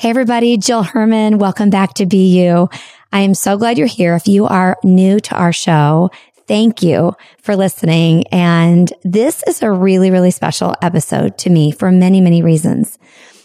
[0.00, 0.56] Hey, everybody.
[0.56, 1.36] Jill Herman.
[1.36, 2.70] Welcome back to Be You.
[3.12, 4.14] I am so glad you're here.
[4.14, 6.08] If you are new to our show,
[6.48, 8.26] thank you for listening.
[8.28, 12.98] And this is a really, really special episode to me for many, many reasons.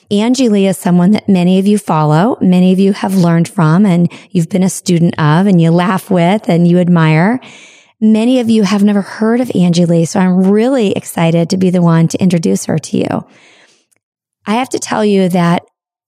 [0.09, 3.85] Angie Lee is someone that many of you follow, many of you have learned from
[3.85, 7.41] and you've been a student of and you laugh with and you admire.
[7.99, 10.05] Many of you have never heard of Angie Lee.
[10.05, 13.27] So I'm really excited to be the one to introduce her to you.
[14.45, 15.63] I have to tell you that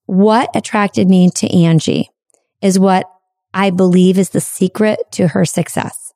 [0.08, 2.10] what attracted me to Angie
[2.62, 3.10] is what
[3.54, 6.14] I believe is the secret to her success.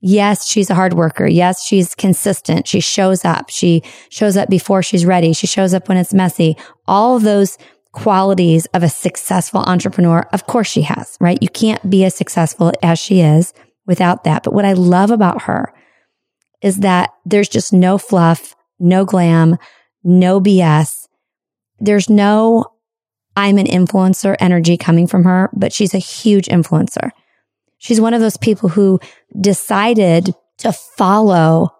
[0.00, 1.26] Yes, she's a hard worker.
[1.26, 2.66] Yes, she's consistent.
[2.66, 3.50] She shows up.
[3.50, 5.32] She shows up before she's ready.
[5.32, 6.56] She shows up when it's messy.
[6.86, 7.56] All of those
[7.92, 11.38] qualities of a successful entrepreneur, of course she has, right?
[11.40, 13.54] You can't be as successful as she is
[13.86, 14.42] without that.
[14.42, 15.72] But what I love about her
[16.62, 19.56] is that there's just no fluff, no glam,
[20.02, 21.06] no BS.
[21.78, 22.71] There's no
[23.36, 27.10] I'm an influencer energy coming from her, but she's a huge influencer.
[27.78, 29.00] She's one of those people who
[29.40, 31.70] decided to follow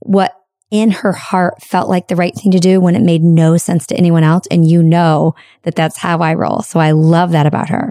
[0.00, 0.34] what
[0.70, 3.86] in her heart felt like the right thing to do when it made no sense
[3.88, 4.46] to anyone else.
[4.50, 6.62] And you know that that's how I roll.
[6.62, 7.90] So I love that about her.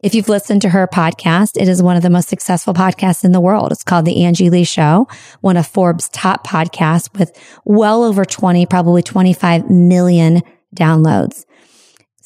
[0.00, 3.32] If you've listened to her podcast, it is one of the most successful podcasts in
[3.32, 3.72] the world.
[3.72, 5.08] It's called The Angie Lee Show,
[5.40, 10.42] one of Forbes top podcasts with well over 20, probably 25 million
[10.74, 11.44] downloads.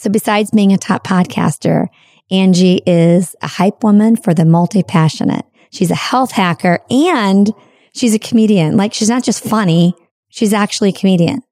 [0.03, 1.87] So besides being a top podcaster,
[2.29, 5.47] Angie is a hype woman for the multi passionate.
[5.71, 7.49] She's a health hacker and
[7.95, 8.77] she's a comedian.
[8.77, 9.95] Like she's not just funny.
[10.29, 11.43] She's actually a comedian.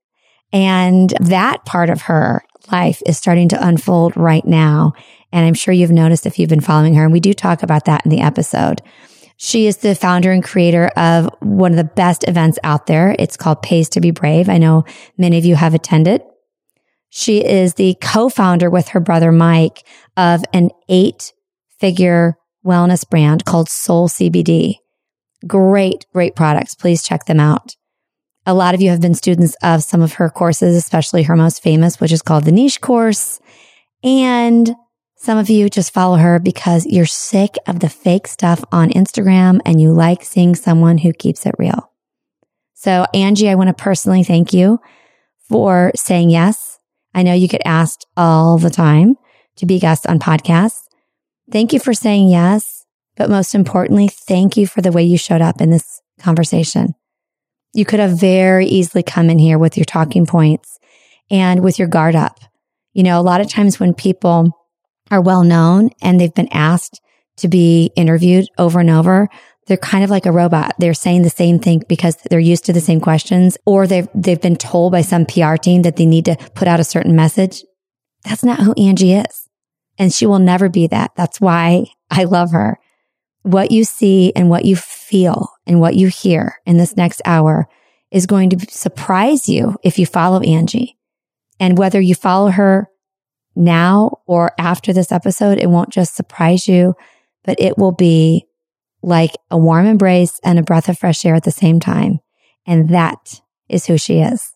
[0.53, 2.43] And that part of her
[2.73, 4.95] life is starting to unfold right now.
[5.31, 7.05] And I'm sure you've noticed if you've been following her.
[7.05, 8.83] And we do talk about that in the episode.
[9.37, 13.15] She is the founder and creator of one of the best events out there.
[13.17, 14.49] It's called Pays to be Brave.
[14.49, 16.23] I know many of you have attended.
[17.11, 19.85] She is the co-founder with her brother Mike
[20.17, 21.33] of an eight
[21.81, 24.77] figure wellness brand called Soul CBD.
[25.47, 26.75] Great, great products.
[26.77, 27.75] Please check them out.
[28.47, 31.63] A lot of you have been students of some of her courses, especially her most
[31.63, 33.41] famous, which is called the niche course.
[34.05, 34.75] And
[35.17, 39.61] some of you just follow her because you're sick of the fake stuff on Instagram
[39.67, 41.93] and you like seeing someone who keeps it real.
[42.75, 44.81] So Angie, I want to personally thank you
[45.49, 46.80] for saying yes
[47.15, 49.17] I know you get asked all the time
[49.57, 50.83] to be guests on podcasts.
[51.51, 52.85] Thank you for saying yes.
[53.17, 56.95] But most importantly, thank you for the way you showed up in this conversation.
[57.73, 60.79] You could have very easily come in here with your talking points
[61.31, 62.39] and with your guard up.
[62.93, 64.57] You know, a lot of times when people
[65.11, 67.01] are well known and they've been asked
[67.39, 69.29] to be interviewed over and over,
[69.67, 70.75] they're kind of like a robot.
[70.79, 74.41] They're saying the same thing because they're used to the same questions or they've, they've
[74.41, 77.63] been told by some PR team that they need to put out a certain message.
[78.25, 79.49] That's not who Angie is.
[79.99, 81.13] And she will never be that.
[81.17, 82.79] That's why I love her.
[83.43, 87.69] What you see and what you feel and what you hear in this next hour
[88.11, 90.99] is going to surprise you if you follow Angie.
[91.59, 92.89] And whether you follow her
[93.55, 96.95] now or after this episode, it won't just surprise you,
[97.45, 98.47] but it will be
[99.03, 102.21] like a warm embrace and a breath of fresh air at the same time.
[102.67, 104.53] And that is who she is.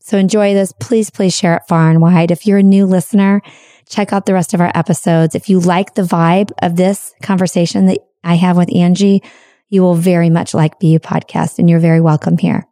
[0.00, 0.72] So enjoy this.
[0.80, 2.30] Please, please share it far and wide.
[2.30, 3.40] If you're a new listener,
[3.88, 5.34] check out the rest of our episodes.
[5.34, 9.22] If you like the vibe of this conversation that I have with Angie,
[9.68, 12.66] you will very much like BU podcast and you're very welcome here.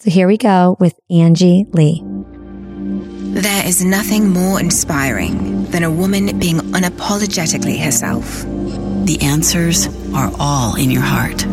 [0.00, 2.02] So here we go with Angie Lee.
[2.04, 8.44] There is nothing more inspiring than a woman being unapologetically herself.
[9.02, 11.46] The answers are all in your heart.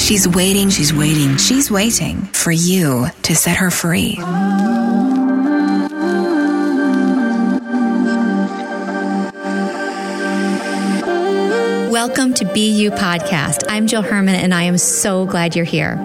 [0.00, 4.16] She's waiting, she's waiting, she's waiting for you to set her free.
[11.88, 13.64] Welcome to BU Podcast.
[13.68, 15.96] I'm Jill Herman, and I am so glad you're here.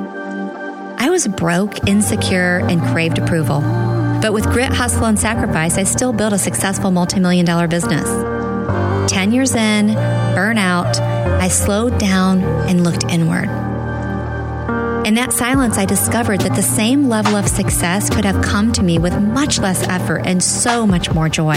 [0.99, 3.61] I was broke, insecure, and craved approval.
[4.21, 8.36] But with grit, hustle, and sacrifice, I still built a successful multimillion dollar business.
[9.07, 13.49] 10 years in, burnout, I slowed down and looked inward.
[15.07, 18.83] In that silence, I discovered that the same level of success could have come to
[18.83, 21.55] me with much less effort and so much more joy.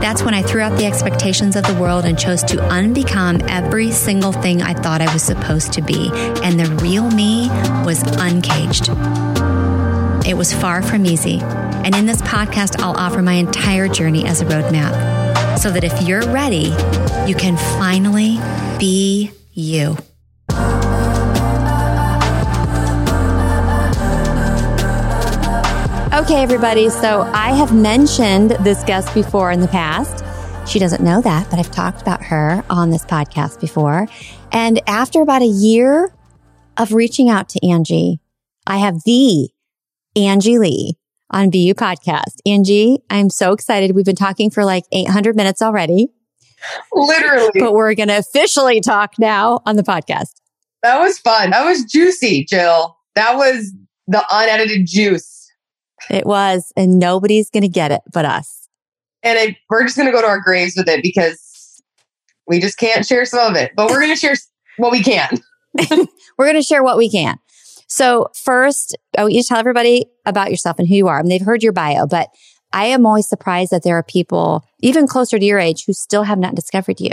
[0.00, 3.90] That's when I threw out the expectations of the world and chose to unbecome every
[3.90, 6.10] single thing I thought I was supposed to be.
[6.42, 7.48] And the real me
[7.84, 8.90] was uncaged.
[10.26, 11.40] It was far from easy.
[11.40, 15.19] And in this podcast, I'll offer my entire journey as a roadmap
[15.56, 16.74] so that if you're ready,
[17.26, 18.38] you can finally
[18.78, 19.96] be you.
[26.12, 26.90] Okay, everybody.
[26.90, 30.24] So I have mentioned this guest before in the past.
[30.70, 34.06] She doesn't know that, but I've talked about her on this podcast before.
[34.52, 36.12] And after about a year
[36.76, 38.20] of reaching out to Angie,
[38.66, 39.48] I have the
[40.14, 40.99] Angie Lee
[41.30, 42.38] on BU podcast.
[42.46, 43.94] Angie, I'm so excited.
[43.94, 46.08] We've been talking for like 800 minutes already.
[46.92, 47.50] Literally.
[47.58, 50.40] But we're going to officially talk now on the podcast.
[50.82, 51.50] That was fun.
[51.50, 52.96] That was juicy, Jill.
[53.14, 53.72] That was
[54.06, 55.50] the unedited juice.
[56.08, 58.68] It was, and nobody's going to get it but us.
[59.22, 61.82] And it, we're just going to go to our graves with it because
[62.46, 64.34] we just can't share some of it, but we're going to share
[64.78, 65.38] what we can.
[66.38, 67.38] we're going to share what we can.
[67.90, 71.18] So first, I want you to tell everybody about yourself and who you are.
[71.18, 72.28] I mean, they've heard your bio, but
[72.72, 76.22] I am always surprised that there are people even closer to your age who still
[76.22, 77.10] have not discovered you.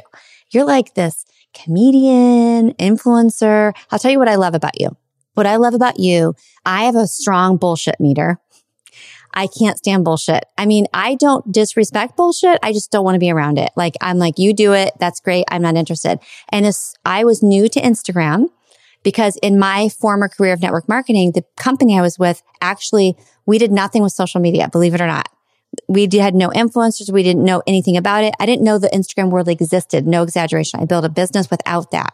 [0.52, 1.26] You're like this
[1.56, 3.74] comedian, influencer.
[3.90, 4.96] I'll tell you what I love about you.
[5.34, 8.38] What I love about you, I have a strong bullshit meter.
[9.34, 10.46] I can't stand bullshit.
[10.60, 12.60] I mean, I don't disrespect bullshit.
[12.62, 13.72] I just don't want to be around it.
[13.76, 14.94] Like, I'm like, you do it.
[15.00, 15.46] That's great.
[15.50, 16.20] I'm not interested.
[16.50, 18.50] And as I was new to Instagram
[19.04, 23.16] because in my former career of network marketing, the company I was with actually,
[23.46, 25.30] we did nothing with social media, believe it or not.
[25.88, 27.12] We had no influencers.
[27.12, 28.34] We didn't know anything about it.
[28.40, 30.08] I didn't know the Instagram world existed.
[30.08, 30.80] No exaggeration.
[30.80, 32.14] I built a business without that.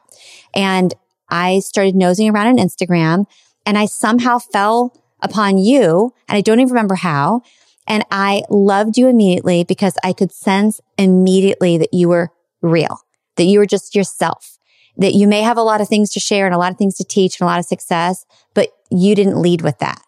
[0.54, 0.94] And
[1.30, 3.26] I started nosing around on Instagram
[3.66, 6.14] and I somehow fell upon you.
[6.28, 7.42] And I don't even remember how.
[7.88, 12.30] And I loved you immediately because I could sense immediately that you were
[12.62, 13.00] real,
[13.36, 14.53] that you were just yourself,
[14.98, 16.96] that you may have a lot of things to share and a lot of things
[16.96, 20.02] to teach and a lot of success, but you didn't lead with that.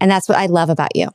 [0.00, 1.08] And that's what I love about you.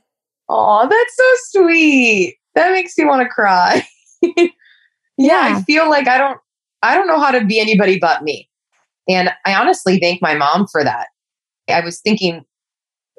[0.48, 2.36] Oh, that's so sweet.
[2.54, 3.86] That makes me want to cry.
[4.22, 4.46] yeah,
[5.16, 6.38] yeah, I feel like I don't
[6.82, 8.48] I don't know how to be anybody but me.
[9.08, 11.08] And I honestly thank my mom for that.
[11.68, 12.44] I was thinking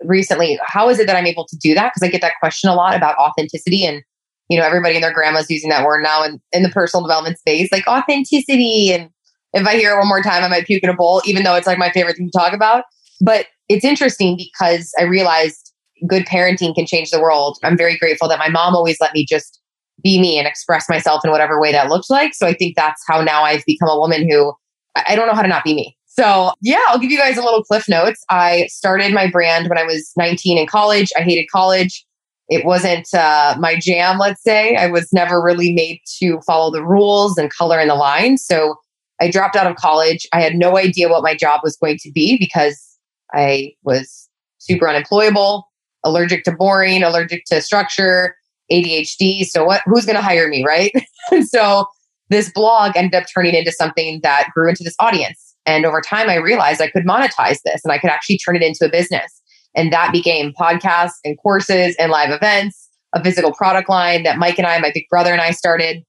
[0.04, 1.92] recently, how is it that I'm able to do that?
[1.94, 4.04] Because I get that question a lot about authenticity and
[4.52, 7.40] you know, everybody and their grandma's using that word now in, in the personal development
[7.40, 8.92] space, like authenticity.
[8.92, 9.10] And
[9.54, 11.56] if I hear it one more time, I might puke in a bowl, even though
[11.56, 12.86] it's like my favorite thing to talk about.
[13.20, 15.72] But it's interesting because I realized
[16.08, 17.58] good parenting can change the world.
[17.64, 19.60] I'm very grateful that my mom always let me just
[20.04, 22.34] be me and express myself in whatever way that looked like.
[22.34, 24.54] So I think that's how now I've become a woman who
[24.96, 25.96] I don't know how to not be me.
[26.08, 28.22] So, yeah, I'll give you guys a little cliff notes.
[28.30, 31.10] I started my brand when I was 19 in college.
[31.16, 32.06] I hated college.
[32.50, 34.76] It wasn't uh, my jam, let's say.
[34.76, 38.38] I was never really made to follow the rules and color in the line.
[38.38, 38.76] So,
[39.22, 40.28] I dropped out of college.
[40.34, 42.98] I had no idea what my job was going to be because
[43.34, 44.28] I was
[44.58, 45.70] super unemployable,
[46.04, 48.36] allergic to boring, allergic to structure,
[48.72, 49.46] ADHD.
[49.46, 49.82] So, what?
[49.86, 50.92] Who's going to hire me, right?
[51.48, 51.86] so,
[52.30, 56.30] this blog ended up turning into something that grew into this audience and over time,
[56.30, 59.42] I realized I could monetize this and I could actually turn it into a business.
[59.76, 64.58] And that became podcasts and courses and live events, a physical product line that Mike
[64.58, 66.04] and I, my big brother and I started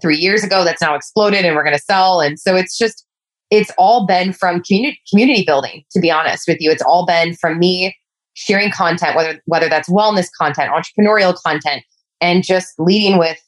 [0.00, 2.20] three years ago that's now exploded and we're going to sell.
[2.20, 3.06] And so it's just,
[3.50, 6.70] it's all been from community, community building, to be honest with you.
[6.70, 7.94] It's all been from me
[8.34, 11.82] sharing content, whether, whether that's wellness content, entrepreneurial content,
[12.20, 13.38] and just leading with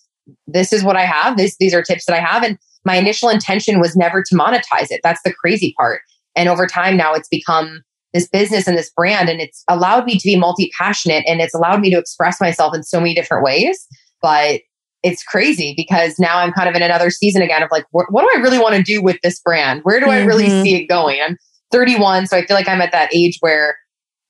[0.46, 1.36] this is what I have.
[1.36, 2.42] This, these are tips that I have.
[2.42, 5.00] And my initial intention was never to monetize it.
[5.02, 6.02] That's the crazy part.
[6.36, 7.82] And over time now it's become
[8.12, 11.54] this business and this brand and it's allowed me to be multi passionate and it's
[11.54, 13.86] allowed me to express myself in so many different ways.
[14.22, 14.60] But
[15.04, 18.22] it's crazy because now I'm kind of in another season again of like, what, what
[18.22, 19.82] do I really want to do with this brand?
[19.84, 20.22] Where do mm-hmm.
[20.22, 20.62] I really mm-hmm.
[20.62, 21.20] see it going?
[21.20, 21.36] I'm
[21.70, 23.76] 31, so I feel like I'm at that age where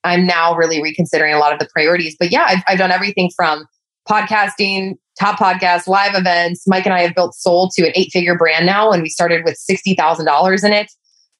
[0.02, 2.16] I'm now really reconsidering a lot of the priorities.
[2.19, 3.66] But yeah, I've, I've done everything from
[4.09, 6.64] podcasting top podcasts, live events.
[6.66, 9.45] Mike and I have built Soul to an eight figure brand now, and we started
[9.45, 10.90] with $60,000 in it.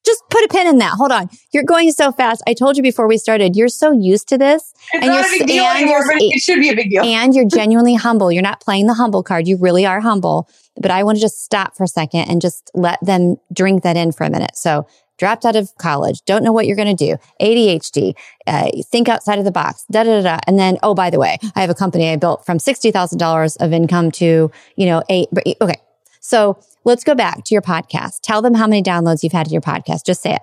[0.05, 0.93] Just put a pin in that.
[0.93, 1.31] Hold on.
[1.53, 2.43] You're going so fast.
[2.47, 4.75] I told you before we started, you're so used to this.
[4.93, 7.05] It's and not a big deal anymore, but it should be a big deal.
[7.05, 8.31] And you're genuinely humble.
[8.31, 9.49] You're not playing the humble card.
[9.49, 10.49] You really are humble.
[10.77, 13.97] But I want to just stop for a second and just let them drink that
[13.97, 14.57] in for a minute.
[14.57, 14.87] So
[15.19, 18.15] dropped out of college, don't know what you're going to do, ADHD,
[18.47, 20.39] uh, think outside of the box, da, da da da.
[20.47, 23.73] And then, oh, by the way, I have a company I built from $60,000 of
[23.73, 25.29] income to, you know, eight.
[25.61, 25.81] Okay.
[26.21, 28.21] So let's go back to your podcast.
[28.23, 30.07] Tell them how many downloads you've had to your podcast.
[30.07, 30.43] Just say it.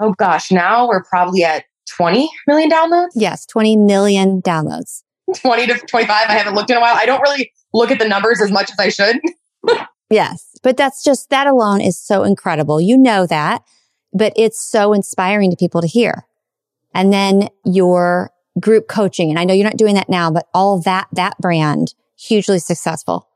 [0.00, 0.50] Oh gosh.
[0.50, 1.64] Now we're probably at
[1.96, 3.10] 20 million downloads.
[3.14, 3.46] Yes.
[3.46, 5.02] 20 million downloads.
[5.36, 6.08] 20 to 25.
[6.28, 6.94] I haven't looked in a while.
[6.94, 9.20] I don't really look at the numbers as much as I should.
[10.10, 10.50] yes.
[10.62, 12.80] But that's just, that alone is so incredible.
[12.80, 13.62] You know that
[14.16, 16.26] but it's so inspiring to people to hear.
[16.94, 19.28] And then your group coaching.
[19.28, 23.28] And I know you're not doing that now, but all that, that brand hugely successful.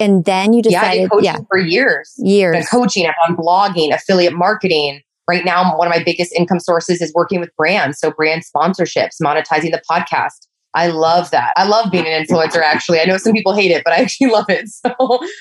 [0.00, 1.38] And then you decided, yeah, yeah.
[1.48, 3.06] for years, years coaching.
[3.28, 5.00] On blogging, affiliate marketing.
[5.26, 7.98] Right now, one of my biggest income sources is working with brands.
[7.98, 11.52] So brand sponsorships, monetizing the podcast, I love that.
[11.56, 13.00] I love being an influencer, actually.
[13.00, 14.68] I know some people hate it, but I actually love it.
[14.68, 14.92] So,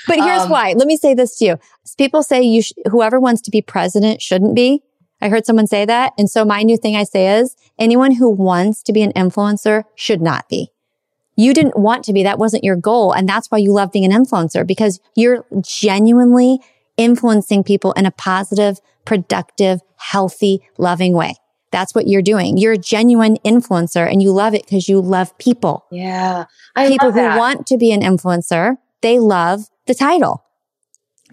[0.08, 0.74] but here's um, why.
[0.74, 1.60] Let me say this to you.
[1.98, 4.84] People say you, sh- whoever wants to be president shouldn't be.
[5.22, 6.14] I heard someone say that.
[6.18, 9.84] And so my new thing I say is anyone who wants to be an influencer
[9.96, 10.70] should not be.
[11.36, 12.24] You didn't want to be.
[12.24, 13.12] That wasn't your goal.
[13.12, 16.60] And that's why you love being an influencer because you're genuinely
[16.98, 21.36] influencing people in a positive, productive, healthy, loving way.
[21.72, 22.58] That's what you're doing.
[22.58, 25.86] You're a genuine influencer and you love it because you love people.
[25.90, 26.46] Yeah.
[26.76, 30.44] I people who want to be an influencer, they love the title.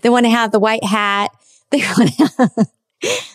[0.00, 1.30] They want to have the white hat.
[1.70, 2.68] They want to have,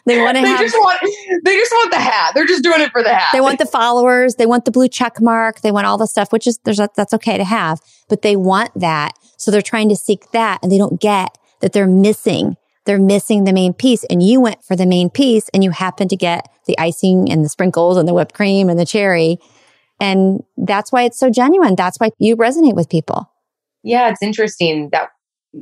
[0.06, 1.00] they want to they have, just want
[1.44, 2.32] they just want the hat.
[2.36, 3.30] They're just doing it for the hat.
[3.34, 4.36] They want the followers.
[4.36, 5.62] They want the blue check mark.
[5.62, 8.36] They want all the stuff, which is there's a, that's okay to have, but they
[8.36, 9.14] want that.
[9.38, 13.44] So they're trying to seek that and they don't get that they're missing they're missing
[13.44, 16.50] the main piece and you went for the main piece and you happen to get
[16.68, 19.40] the icing and the sprinkles and the whipped cream and the cherry.
[20.00, 21.76] And that's why it's so genuine.
[21.76, 23.32] That's why you resonate with people.
[23.84, 25.10] Yeah, it's interesting that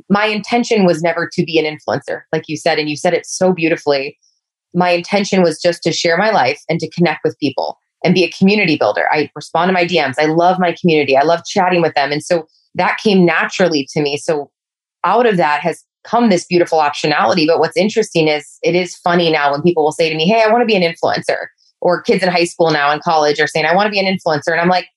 [0.08, 3.26] my intention was never to be an influencer, like you said, and you said it
[3.26, 4.18] so beautifully.
[4.74, 8.24] My intention was just to share my life and to connect with people and be
[8.24, 9.06] a community builder.
[9.10, 10.14] I respond to my DMs.
[10.18, 11.16] I love my community.
[11.16, 12.12] I love chatting with them.
[12.12, 14.16] And so that came naturally to me.
[14.16, 14.50] So
[15.04, 17.46] out of that has come this beautiful optionality.
[17.46, 20.42] But what's interesting is it is funny now when people will say to me, Hey,
[20.42, 21.46] I want to be an influencer.
[21.80, 24.06] Or kids in high school now in college are saying, I want to be an
[24.06, 24.52] influencer.
[24.52, 24.88] And I'm like,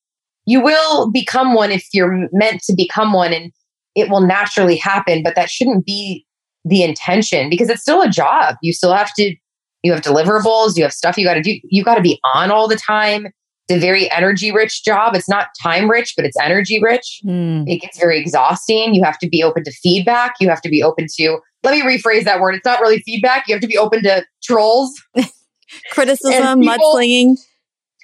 [0.46, 3.52] you will become one if you're meant to become one and
[3.98, 5.24] it will naturally happen.
[5.24, 6.26] But that shouldn't be
[6.64, 8.56] the intention because it's still a job.
[8.62, 9.36] You still have to,
[9.82, 11.60] you have deliverables, you have stuff you got to do.
[11.64, 13.28] You got to be on all the time
[13.68, 15.16] It's a very energy rich job.
[15.16, 17.22] It's not time rich, but it's energy rich.
[17.26, 17.68] Mm.
[17.68, 18.94] It gets very exhausting.
[18.94, 20.36] You have to be open to feedback.
[20.40, 22.54] You have to be open to, let me rephrase that word.
[22.54, 23.48] It's not really feedback.
[23.48, 24.94] You have to be open to trolls,
[25.92, 27.38] criticism, mudslinging.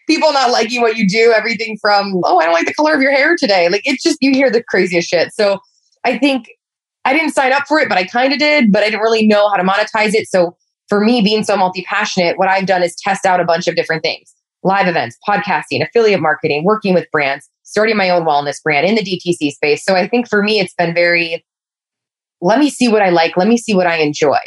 [0.07, 3.01] People not liking what you do, everything from, oh, I don't like the color of
[3.01, 3.69] your hair today.
[3.69, 5.31] Like it's just, you hear the craziest shit.
[5.33, 5.59] So
[6.03, 6.49] I think
[7.05, 9.27] I didn't sign up for it, but I kind of did, but I didn't really
[9.27, 10.27] know how to monetize it.
[10.27, 10.55] So
[10.89, 13.75] for me, being so multi passionate, what I've done is test out a bunch of
[13.75, 14.33] different things
[14.63, 19.01] live events, podcasting, affiliate marketing, working with brands, starting my own wellness brand in the
[19.01, 19.83] DTC space.
[19.83, 21.45] So I think for me, it's been very,
[22.41, 23.35] let me see what I like.
[23.35, 24.39] Let me see what I enjoy.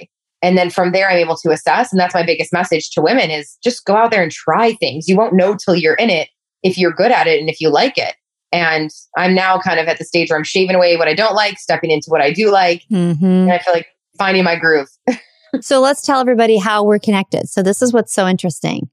[0.42, 1.92] And then from there, I'm able to assess.
[1.92, 5.08] And that's my biggest message to women is just go out there and try things.
[5.08, 6.28] You won't know till you're in it
[6.62, 8.14] if you're good at it and if you like it.
[8.52, 11.34] And I'm now kind of at the stage where I'm shaving away what I don't
[11.34, 12.82] like, stepping into what I do like.
[12.90, 13.24] Mm-hmm.
[13.24, 13.86] And I feel like
[14.18, 14.88] finding my groove.
[15.60, 17.48] so let's tell everybody how we're connected.
[17.48, 18.88] So this is what's so interesting.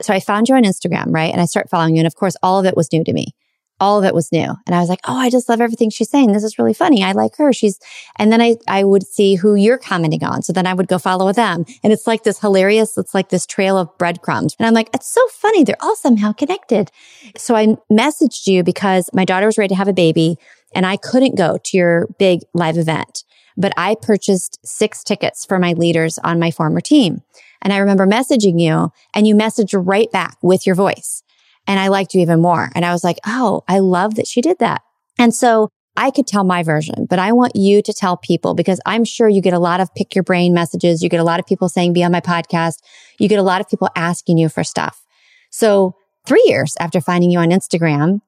[0.00, 1.32] So I found you on Instagram, right?
[1.32, 2.00] And I start following you.
[2.00, 3.34] And of course, all of it was new to me.
[3.82, 4.54] All of it was new.
[4.64, 6.30] And I was like, oh, I just love everything she's saying.
[6.30, 7.02] This is really funny.
[7.02, 7.52] I like her.
[7.52, 7.80] She's,
[8.14, 10.42] and then I, I would see who you're commenting on.
[10.42, 11.64] So then I would go follow them.
[11.82, 14.54] And it's like this hilarious, it's like this trail of breadcrumbs.
[14.56, 15.64] And I'm like, it's so funny.
[15.64, 16.92] They're all somehow connected.
[17.36, 20.36] So I messaged you because my daughter was ready to have a baby
[20.76, 23.24] and I couldn't go to your big live event,
[23.56, 27.22] but I purchased six tickets for my leaders on my former team.
[27.60, 31.21] And I remember messaging you and you messaged right back with your voice.
[31.66, 32.70] And I liked you even more.
[32.74, 34.82] And I was like, Oh, I love that she did that.
[35.18, 38.80] And so I could tell my version, but I want you to tell people because
[38.86, 41.02] I'm sure you get a lot of pick your brain messages.
[41.02, 42.78] You get a lot of people saying, be on my podcast.
[43.18, 45.04] You get a lot of people asking you for stuff.
[45.50, 45.94] So
[46.26, 48.20] three years after finding you on Instagram,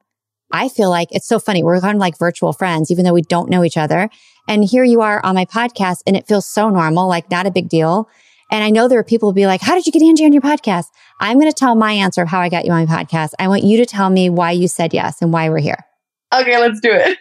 [0.52, 1.62] I feel like it's so funny.
[1.62, 4.10] We're kind of like virtual friends, even though we don't know each other.
[4.46, 7.50] And here you are on my podcast and it feels so normal, like not a
[7.50, 8.10] big deal.
[8.54, 10.32] And I know there are people who be like, how did you get Angie on
[10.32, 10.84] your podcast?
[11.20, 13.30] I'm going to tell my answer of how I got you on my podcast.
[13.40, 15.84] I want you to tell me why you said yes and why we're here.
[16.32, 17.18] Okay, let's do it.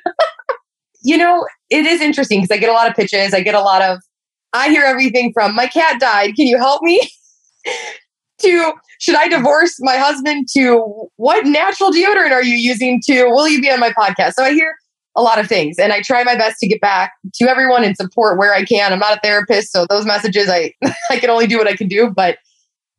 [1.04, 3.34] you know, it is interesting because I get a lot of pitches.
[3.34, 3.98] I get a lot of,
[4.54, 6.36] I hear everything from my cat died.
[6.36, 7.02] Can you help me?
[8.42, 13.48] to should I divorce my husband to what natural deodorant are you using to will
[13.48, 14.34] you be on my podcast?
[14.34, 14.76] So I hear
[15.16, 15.78] a lot of things.
[15.78, 18.92] And I try my best to get back to everyone and support where I can.
[18.92, 20.74] I'm not a therapist, so those messages I
[21.10, 22.38] I can only do what I can do, but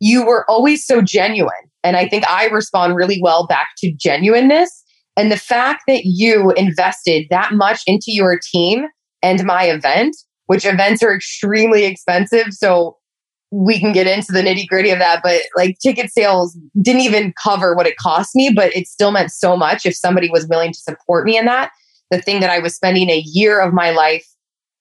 [0.01, 1.53] you were always so genuine.
[1.83, 4.83] And I think I respond really well back to genuineness.
[5.17, 8.87] And the fact that you invested that much into your team
[9.23, 10.17] and my event,
[10.47, 12.47] which events are extremely expensive.
[12.51, 12.97] So
[13.51, 17.33] we can get into the nitty gritty of that, but like ticket sales didn't even
[17.41, 20.73] cover what it cost me, but it still meant so much if somebody was willing
[20.73, 21.71] to support me in that
[22.11, 24.27] the thing that I was spending a year of my life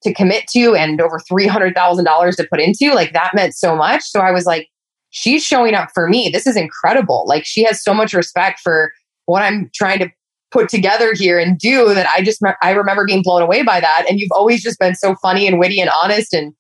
[0.04, 4.04] to commit to and over $300,000 to put into, like that meant so much.
[4.04, 4.68] So I was like,
[5.10, 6.30] she's showing up for me.
[6.30, 7.26] This is incredible.
[7.28, 8.92] Like she has so much respect for
[9.26, 10.10] what I'm trying to
[10.52, 14.06] put together here and do that I just, I remember being blown away by that.
[14.10, 16.34] And you've always just been so funny and witty and honest.
[16.34, 16.54] And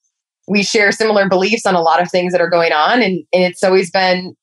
[0.47, 3.01] we share similar beliefs on a lot of things that are going on.
[3.01, 4.35] And, and it's always been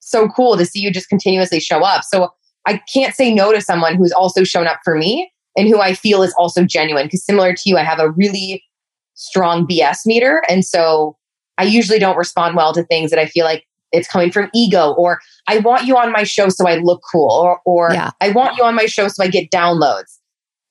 [0.00, 2.02] so cool to see you just continuously show up.
[2.04, 2.30] So
[2.66, 5.92] I can't say no to someone who's also shown up for me and who I
[5.92, 7.06] feel is also genuine.
[7.06, 8.62] Because similar to you, I have a really
[9.14, 10.42] strong BS meter.
[10.48, 11.16] And so
[11.58, 14.92] I usually don't respond well to things that I feel like it's coming from ego
[14.92, 18.10] or I want you on my show so I look cool or, or yeah.
[18.20, 20.18] I want you on my show so I get downloads.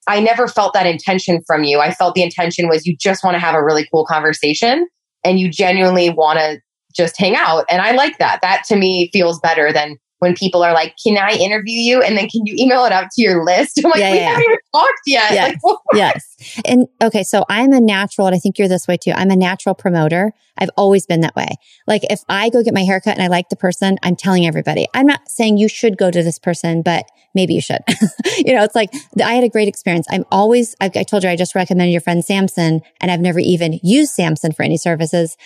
[0.08, 1.80] I never felt that intention from you.
[1.80, 4.88] I felt the intention was you just want to have a really cool conversation
[5.26, 6.62] and you genuinely want to
[6.96, 7.66] just hang out.
[7.70, 8.40] And I like that.
[8.42, 12.18] That to me feels better than when people are like, "Can I interview you?" and
[12.18, 13.80] then can you email it out to your list?
[13.84, 14.30] I'm like, yeah, we yeah.
[14.30, 15.32] haven't even talked yet.
[15.32, 15.56] Yes.
[15.64, 16.62] Like, yes.
[16.66, 19.12] And okay, so I'm a natural, and I think you're this way too.
[19.12, 20.34] I'm a natural promoter.
[20.58, 21.50] I've always been that way.
[21.86, 24.88] Like if I go get my haircut and I like the person, I'm telling everybody.
[24.94, 27.06] I'm not saying you should go to this person, but
[27.36, 27.82] maybe you should.
[28.38, 28.90] you know, it's like
[29.24, 30.08] I had a great experience.
[30.10, 30.76] I'm always.
[30.82, 34.14] I, I told you I just recommended your friend Samson, and I've never even used
[34.14, 35.38] Samson for any services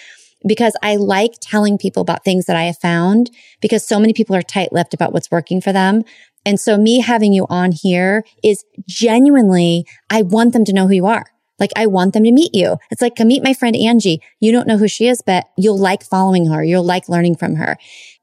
[0.48, 3.30] because I like telling people about things that I have found
[3.62, 6.04] because so many people are tight lipped about what's working for them.
[6.46, 10.94] And so me having you on here is genuinely, I want them to know who
[10.94, 11.26] you are.
[11.60, 12.78] Like I want them to meet you.
[12.90, 14.22] It's like, come meet my friend Angie.
[14.40, 16.64] You don't know who she is, but you'll like following her.
[16.64, 17.78] You'll like learning from her.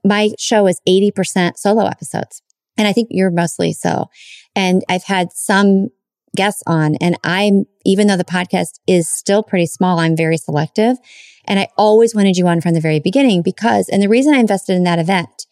[0.04, 2.42] My show is 80% solo episodes.
[2.76, 4.10] And I think you're mostly so.
[4.56, 5.90] And I've had some
[6.36, 10.96] guests on and I'm, even though the podcast is still pretty small, I'm very selective.
[11.48, 14.38] And I always wanted you on from the very beginning because, and the reason I
[14.38, 15.46] invested in that event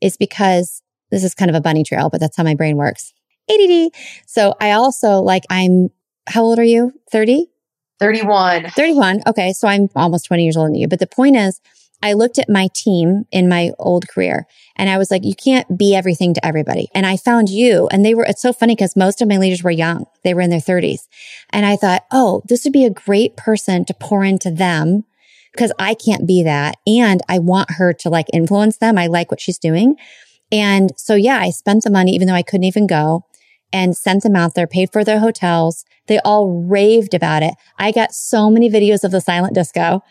[0.00, 3.12] is because this is kind of a bunny trail, but that's how my brain works.
[3.50, 3.90] ADD.
[4.26, 5.88] So I also like, I'm,
[6.28, 6.92] how old are you?
[7.10, 7.46] 30?
[7.98, 8.70] 31.
[8.70, 9.22] 31.
[9.26, 9.52] Okay.
[9.54, 10.86] So I'm almost 20 years older than you.
[10.86, 11.60] But the point is,
[12.00, 15.76] I looked at my team in my old career and I was like, you can't
[15.76, 16.88] be everything to everybody.
[16.94, 19.64] And I found you and they were, it's so funny because most of my leaders
[19.64, 20.04] were young.
[20.22, 21.08] They were in their thirties.
[21.50, 25.04] And I thought, oh, this would be a great person to pour into them
[25.52, 26.76] because I can't be that.
[26.86, 28.98] And I want her to like influence them.
[28.98, 29.96] I like what she's doing.
[30.50, 33.24] And so, yeah, I spent the money, even though I couldn't even go
[33.72, 35.84] and sent them out there, paid for their hotels.
[36.06, 37.54] They all raved about it.
[37.78, 40.02] I got so many videos of the silent disco.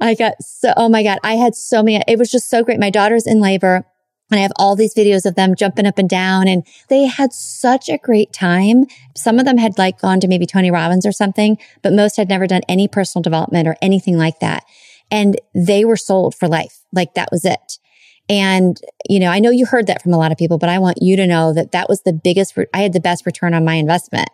[0.00, 2.02] I got so, oh my God, I had so many.
[2.08, 2.80] It was just so great.
[2.80, 3.84] My daughter's in labor.
[4.30, 7.32] And I have all these videos of them jumping up and down and they had
[7.32, 8.86] such a great time.
[9.14, 12.28] Some of them had like gone to maybe Tony Robbins or something, but most had
[12.28, 14.64] never done any personal development or anything like that.
[15.10, 16.80] And they were sold for life.
[16.92, 17.78] Like that was it.
[18.28, 20.80] And, you know, I know you heard that from a lot of people, but I
[20.80, 23.54] want you to know that that was the biggest, re- I had the best return
[23.54, 24.28] on my investment.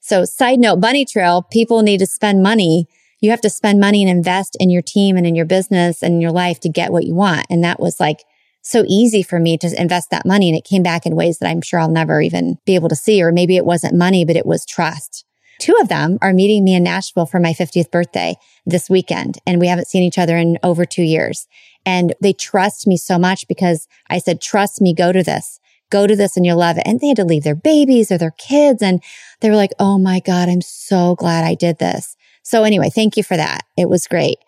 [0.00, 2.86] So side note, bunny trail, people need to spend money.
[3.20, 6.14] You have to spend money and invest in your team and in your business and
[6.14, 7.46] in your life to get what you want.
[7.50, 8.24] And that was like,
[8.66, 10.48] so easy for me to invest that money.
[10.48, 12.96] And it came back in ways that I'm sure I'll never even be able to
[12.96, 13.22] see.
[13.22, 15.24] Or maybe it wasn't money, but it was trust.
[15.58, 18.34] Two of them are meeting me in Nashville for my 50th birthday
[18.66, 19.38] this weekend.
[19.46, 21.46] And we haven't seen each other in over two years.
[21.86, 26.06] And they trust me so much because I said, trust me, go to this, go
[26.06, 26.86] to this and you'll love it.
[26.86, 28.82] And they had to leave their babies or their kids.
[28.82, 29.02] And
[29.40, 32.16] they were like, Oh my God, I'm so glad I did this.
[32.42, 33.64] So anyway, thank you for that.
[33.76, 34.38] It was great.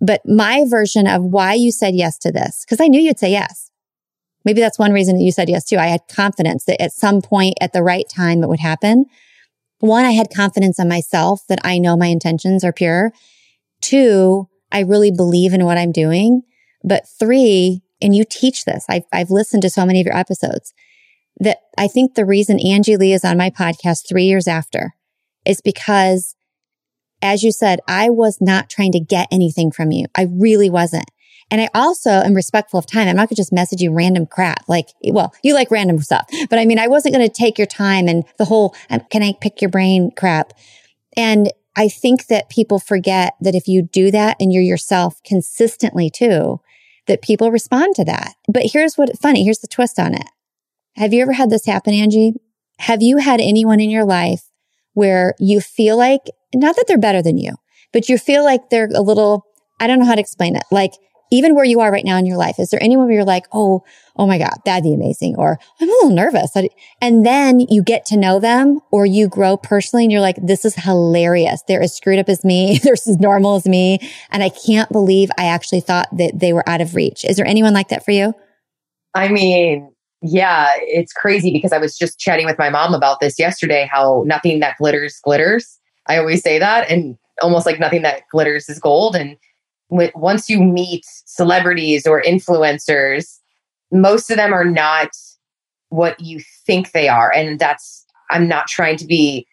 [0.00, 3.30] But my version of why you said yes to this, because I knew you'd say
[3.30, 3.70] yes.
[4.44, 5.76] Maybe that's one reason that you said yes too.
[5.76, 9.06] I had confidence that at some point at the right time it would happen.
[9.80, 13.12] One, I had confidence in myself that I know my intentions are pure.
[13.80, 16.42] Two, I really believe in what I'm doing.
[16.84, 18.84] But three, and you teach this.
[18.88, 20.72] I've, I've listened to so many of your episodes
[21.40, 24.94] that I think the reason Angie Lee is on my podcast three years after
[25.44, 26.34] is because
[27.22, 30.06] as you said, I was not trying to get anything from you.
[30.14, 31.10] I really wasn't.
[31.50, 33.08] And I also am respectful of time.
[33.08, 34.68] I'm not going to just message you random crap.
[34.68, 37.66] Like, well, you like random stuff, but I mean, I wasn't going to take your
[37.66, 40.52] time and the whole, um, can I pick your brain crap?
[41.16, 46.10] And I think that people forget that if you do that and you're yourself consistently
[46.10, 46.60] too,
[47.06, 48.34] that people respond to that.
[48.52, 49.44] But here's what funny.
[49.44, 50.26] Here's the twist on it.
[50.96, 52.34] Have you ever had this happen, Angie?
[52.80, 54.50] Have you had anyone in your life
[54.92, 57.54] where you feel like not that they're better than you,
[57.92, 59.44] but you feel like they're a little,
[59.80, 60.64] I don't know how to explain it.
[60.70, 60.92] Like
[61.30, 63.44] even where you are right now in your life, is there anyone where you're like,
[63.52, 63.84] Oh,
[64.16, 65.36] oh my God, that'd be amazing.
[65.36, 66.52] Or I'm a little nervous.
[67.00, 70.64] And then you get to know them or you grow personally and you're like, this
[70.64, 71.62] is hilarious.
[71.68, 72.78] They're as screwed up as me.
[72.82, 74.00] They're as normal as me.
[74.30, 77.24] And I can't believe I actually thought that they were out of reach.
[77.24, 78.34] Is there anyone like that for you?
[79.14, 83.38] I mean, yeah, it's crazy because I was just chatting with my mom about this
[83.38, 85.77] yesterday, how nothing that glitters glitters.
[86.08, 89.14] I always say that, and almost like nothing that glitters is gold.
[89.16, 89.36] And
[89.90, 93.38] w- once you meet celebrities or influencers,
[93.92, 95.10] most of them are not
[95.90, 97.32] what you think they are.
[97.32, 99.46] And that's, I'm not trying to be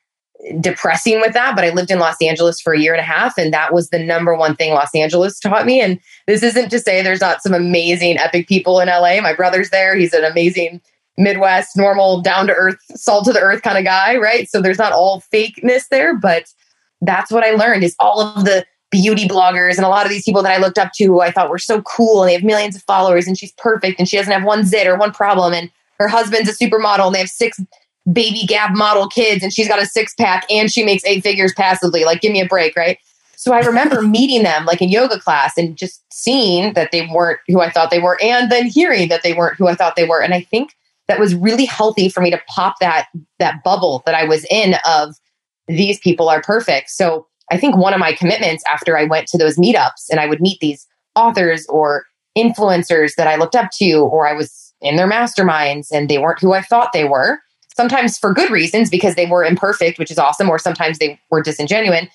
[0.59, 3.37] depressing with that, but I lived in Los Angeles for a year and a half,
[3.37, 5.81] and that was the number one thing Los Angeles taught me.
[5.81, 9.21] And this isn't to say there's not some amazing, epic people in LA.
[9.21, 10.81] My brother's there, he's an amazing
[11.17, 14.49] Midwest, normal, down to earth, salt to the earth kind of guy, right?
[14.49, 16.45] So there's not all fakeness there, but
[17.01, 20.23] that's what I learned is all of the beauty bloggers and a lot of these
[20.23, 22.43] people that I looked up to who I thought were so cool and they have
[22.43, 25.54] millions of followers and she's perfect and she doesn't have one zit or one problem
[25.54, 27.60] and her husband's a supermodel and they have six
[28.12, 31.54] baby gap model kids and she's got a six pack and she makes eight figures
[31.54, 32.06] passively.
[32.06, 32.97] Like, give me a break, right?
[33.36, 37.39] So I remember meeting them like in yoga class and just seeing that they weren't
[37.47, 40.08] who I thought they were and then hearing that they weren't who I thought they
[40.08, 40.21] were.
[40.21, 40.75] And I think
[41.07, 43.07] that was really healthy for me to pop that
[43.39, 45.15] that bubble that I was in of
[45.67, 46.89] these people are perfect.
[46.89, 50.25] So I think one of my commitments after I went to those meetups and I
[50.25, 52.05] would meet these authors or
[52.37, 56.39] influencers that I looked up to, or I was in their masterminds and they weren't
[56.39, 57.39] who I thought they were,
[57.75, 61.41] sometimes for good reasons because they were imperfect, which is awesome, or sometimes they were
[61.41, 62.09] disingenuine.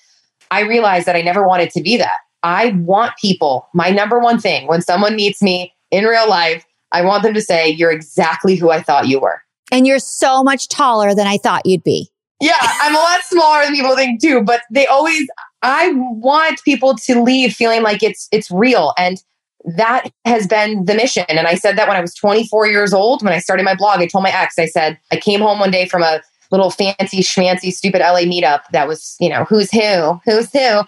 [0.51, 2.17] I realized that I never wanted to be that.
[2.43, 7.01] I want people, my number one thing when someone meets me in real life, I
[7.03, 9.41] want them to say, You're exactly who I thought you were.
[9.71, 12.09] And you're so much taller than I thought you'd be.
[12.41, 15.27] Yeah, I'm a lot smaller than people think too, but they always
[15.61, 19.21] I want people to leave feeling like it's it's real and
[19.63, 21.25] that has been the mission.
[21.29, 23.99] And I said that when I was 24 years old, when I started my blog,
[23.99, 27.19] I told my ex, I said, I came home one day from a little fancy
[27.19, 30.81] schmancy stupid LA meetup that was, you know, who's who, who's who.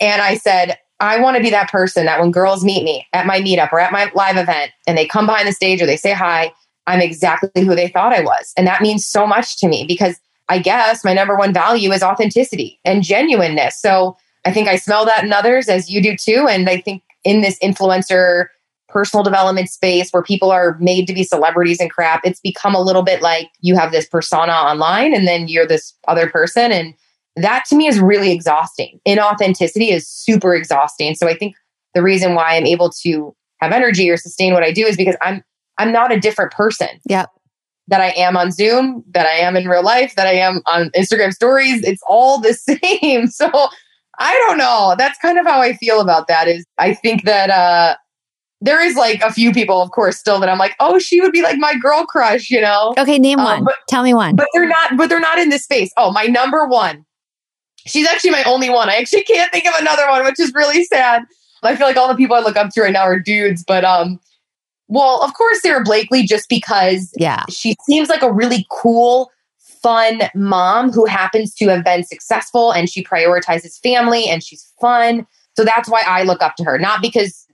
[0.00, 3.26] And I said, I want to be that person that when girls meet me at
[3.26, 5.96] my meetup or at my live event and they come behind the stage or they
[5.96, 6.52] say hi,
[6.86, 8.52] I'm exactly who they thought I was.
[8.56, 10.16] And that means so much to me because
[10.48, 13.80] I guess my number one value is authenticity and genuineness.
[13.80, 16.46] So I think I smell that in others as you do too.
[16.48, 18.46] And I think in this influencer
[18.88, 22.82] personal development space where people are made to be celebrities and crap, it's become a
[22.82, 26.72] little bit like you have this persona online and then you're this other person.
[26.72, 26.94] And
[27.36, 29.00] that to me is really exhausting.
[29.06, 31.14] Inauthenticity is super exhausting.
[31.14, 31.54] So I think
[31.94, 35.16] the reason why I'm able to have energy or sustain what I do is because
[35.20, 35.42] I'm
[35.78, 36.88] I'm not a different person.
[37.08, 37.26] Yeah
[37.90, 40.90] that I am on Zoom, that I am in real life, that I am on
[40.90, 41.82] Instagram stories.
[41.82, 42.54] It's all the
[42.92, 43.26] same.
[43.26, 43.50] So
[44.18, 44.94] I don't know.
[44.96, 47.96] That's kind of how I feel about that is I think that uh
[48.62, 51.32] there is like a few people, of course, still that I'm like, oh, she would
[51.32, 52.92] be like my girl crush, you know?
[52.98, 53.64] Okay, name um, one.
[53.64, 54.36] But, Tell me one.
[54.36, 55.90] But they're not, but they're not in this space.
[55.96, 57.06] Oh, my number one.
[57.86, 58.88] She's actually my only one.
[58.88, 61.22] I actually can't think of another one, which is really sad.
[61.62, 63.84] I feel like all the people I look up to right now are dudes, but
[63.84, 64.20] um
[64.90, 67.44] well, of course, Sara Blakely, just because yeah.
[67.48, 72.90] she seems like a really cool, fun mom who happens to have been successful and
[72.90, 75.28] she prioritizes family and she's fun.
[75.56, 77.46] So that's why I look up to her, not because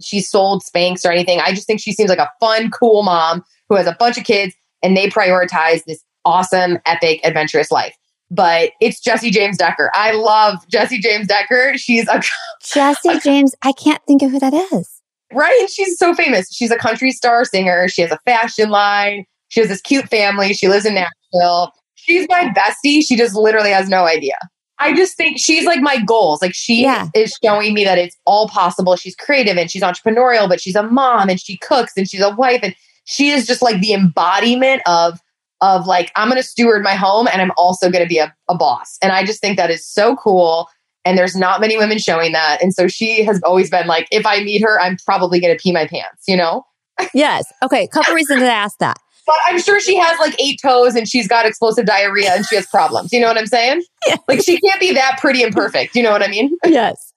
[0.00, 1.38] she sold Spanx or anything.
[1.38, 4.24] I just think she seems like a fun, cool mom who has a bunch of
[4.24, 7.94] kids and they prioritize this awesome, epic, adventurous life.
[8.30, 9.90] But it's Jessie James Decker.
[9.94, 11.76] I love Jessie James Decker.
[11.76, 12.22] She's a
[12.62, 13.54] Jessie James.
[13.62, 15.00] I can't think of who that is.
[15.32, 15.66] Right?
[15.68, 16.52] She's so famous.
[16.52, 17.88] She's a country star singer.
[17.88, 19.24] She has a fashion line.
[19.48, 20.54] She has this cute family.
[20.54, 21.72] She lives in Nashville.
[21.94, 23.02] She's my bestie.
[23.04, 24.36] She just literally has no idea.
[24.80, 26.40] I just think she's like my goals.
[26.40, 27.08] Like she yeah.
[27.14, 28.96] is showing me that it's all possible.
[28.96, 32.34] She's creative and she's entrepreneurial, but she's a mom and she cooks and she's a
[32.34, 35.20] wife and she is just like the embodiment of
[35.60, 38.34] of like I'm going to steward my home and I'm also going to be a,
[38.48, 38.96] a boss.
[39.02, 40.68] And I just think that is so cool.
[41.04, 42.62] And there's not many women showing that.
[42.62, 45.62] And so she has always been like, if I meet her, I'm probably going to
[45.62, 46.64] pee my pants, you know?
[47.14, 47.44] yes.
[47.62, 47.84] Okay.
[47.84, 48.98] A couple reasons to ask that.
[49.26, 52.56] But I'm sure she has like eight toes and she's got explosive diarrhea and she
[52.56, 53.12] has problems.
[53.12, 53.82] You know what I'm saying?
[54.06, 54.18] Yes.
[54.26, 55.94] Like she can't be that pretty and perfect.
[55.94, 56.56] You know what I mean?
[56.64, 57.12] yes.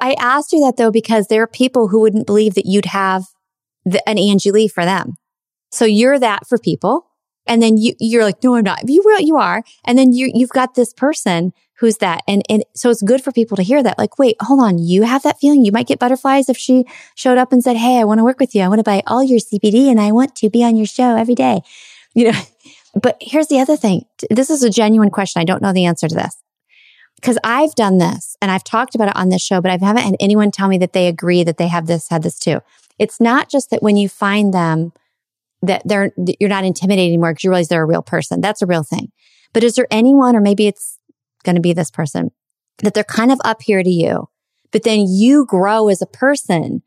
[0.00, 3.24] I asked you that though because there are people who wouldn't believe that you'd have
[3.84, 5.16] the, an Angie Lee for them.
[5.70, 7.09] So you're that for people.
[7.50, 8.88] And then you, you're like, no, I'm not.
[8.88, 9.64] You, you are.
[9.84, 12.22] And then you, you've got this person who's that?
[12.28, 13.98] And, and so it's good for people to hear that.
[13.98, 14.78] Like, wait, hold on.
[14.78, 15.64] You have that feeling.
[15.64, 16.84] You might get butterflies if she
[17.16, 18.62] showed up and said, Hey, I want to work with you.
[18.62, 21.16] I want to buy all your CBD and I want to be on your show
[21.16, 21.62] every day.
[22.14, 22.40] You know,
[23.02, 24.04] but here's the other thing.
[24.30, 25.40] This is a genuine question.
[25.40, 26.36] I don't know the answer to this
[27.16, 30.04] because I've done this and I've talked about it on this show, but I haven't
[30.04, 32.60] had anyone tell me that they agree that they have this, had this too.
[32.98, 34.92] It's not just that when you find them
[35.62, 38.40] that they're, that you're not intimidated anymore because you realize they're a real person.
[38.40, 39.12] That's a real thing.
[39.52, 40.98] But is there anyone, or maybe it's
[41.44, 42.30] going to be this person,
[42.78, 44.28] that they're kind of up here to you,
[44.72, 46.82] but then you grow as a person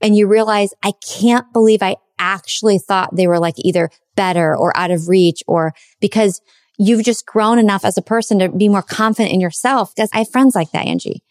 [0.00, 4.76] and you realize, I can't believe I actually thought they were like either better or
[4.76, 6.40] out of reach or because
[6.78, 9.94] you've just grown enough as a person to be more confident in yourself.
[9.94, 11.22] Because I have friends like that, Angie,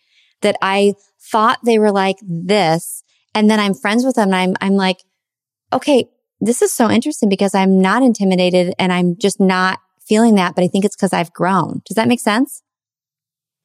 [0.42, 0.94] that I
[1.32, 3.04] thought they were like this.
[3.34, 4.98] And then I'm friends with them and I'm, I'm like,
[5.74, 6.10] okay,
[6.46, 10.64] this is so interesting because I'm not intimidated and I'm just not feeling that, but
[10.64, 11.82] I think it's because I've grown.
[11.86, 12.62] Does that make sense?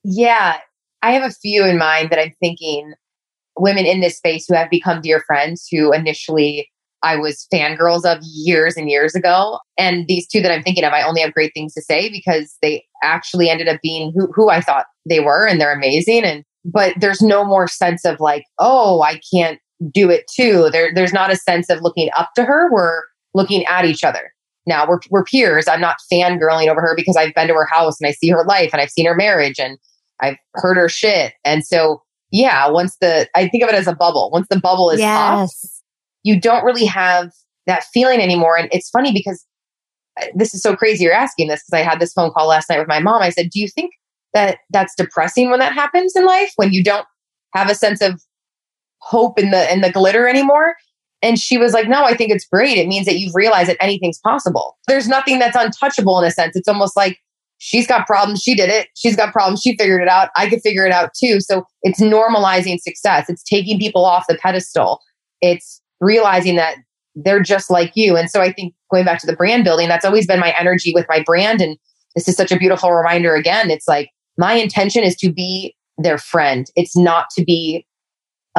[0.02, 0.58] Yeah.
[1.02, 2.94] I have a few in mind that I'm thinking
[3.56, 6.68] women in this space who have become dear friends who initially
[7.02, 9.58] I was fangirls of years and years ago.
[9.78, 12.56] And these two that I'm thinking of, I only have great things to say because
[12.62, 16.24] they actually ended up being who, who I thought they were and they're amazing.
[16.24, 19.58] And, but there's no more sense of like, oh, I can't
[19.90, 20.68] do it too.
[20.70, 22.70] There, there's not a sense of looking up to her.
[22.70, 23.02] We're
[23.34, 24.32] looking at each other.
[24.66, 25.68] Now we're, we're peers.
[25.68, 28.44] I'm not fangirling over her because I've been to her house and I see her
[28.44, 29.78] life and I've seen her marriage and
[30.20, 31.32] I've heard her shit.
[31.44, 34.30] And so, yeah, once the, I think of it as a bubble.
[34.32, 35.18] Once the bubble is yes.
[35.18, 35.52] off,
[36.22, 37.32] you don't really have
[37.66, 38.56] that feeling anymore.
[38.56, 39.44] And it's funny because
[40.20, 42.68] uh, this is so crazy you're asking this because I had this phone call last
[42.68, 43.22] night with my mom.
[43.22, 43.92] I said, Do you think
[44.34, 47.06] that that's depressing when that happens in life when you don't
[47.54, 48.22] have a sense of
[49.00, 50.74] hope in the in the glitter anymore?
[51.22, 52.78] And she was like, No, I think it's great.
[52.78, 54.78] It means that you've realized that anything's possible.
[54.88, 56.56] There's nothing that's untouchable in a sense.
[56.56, 57.18] It's almost like
[57.58, 58.42] she's got problems.
[58.42, 58.88] She did it.
[58.96, 59.60] She's got problems.
[59.60, 60.30] She figured it out.
[60.36, 61.40] I could figure it out too.
[61.40, 63.28] So it's normalizing success.
[63.28, 65.00] It's taking people off the pedestal.
[65.40, 66.76] It's realizing that
[67.14, 68.16] they're just like you.
[68.16, 70.92] And so I think going back to the brand building, that's always been my energy
[70.94, 71.60] with my brand.
[71.60, 71.76] And
[72.14, 73.70] this is such a beautiful reminder again.
[73.70, 76.66] It's like my intention is to be their friend.
[76.76, 77.86] It's not to be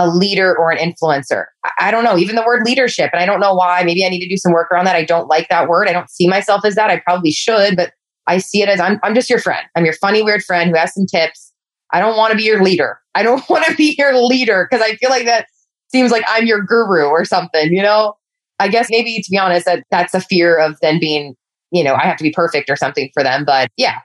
[0.02, 1.46] a leader or an influencer.
[1.80, 3.12] I, don't know, even the word leadership.
[3.14, 3.84] And I don't know why.
[3.84, 4.96] Maybe I need to do some work around that.
[4.96, 5.88] I don't like that word.
[5.88, 6.90] I don't see myself as that.
[6.90, 7.94] I probably should, but
[8.28, 9.66] I see it as I'm, I'm just your friend.
[9.76, 11.54] I'm your funny, weird friend who has some tips.
[11.94, 13.00] I don't want to be your leader.
[13.14, 15.46] I don't want to be your leader because I feel like that
[15.92, 18.16] seems like I'm your guru or something, you know?
[18.60, 21.36] I guess maybe to be honest, that that's a fear of then being,
[21.72, 23.44] you know, I have to be perfect or something for them.
[23.46, 24.00] But yeah,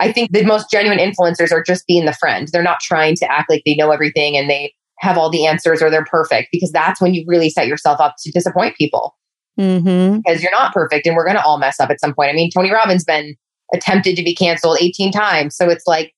[0.00, 2.48] I think the most genuine influencers are just being the friend.
[2.52, 5.82] They're not trying to act like they know everything and they have all the answers
[5.82, 9.16] or they're perfect because that's when you really set yourself up to disappoint people.
[9.58, 10.18] Mm-hmm.
[10.18, 12.30] Because you're not perfect and we're going to all mess up at some point.
[12.30, 13.34] I mean, Tony Robbins has been
[13.74, 15.56] attempted to be canceled 18 times.
[15.56, 16.14] So it's like,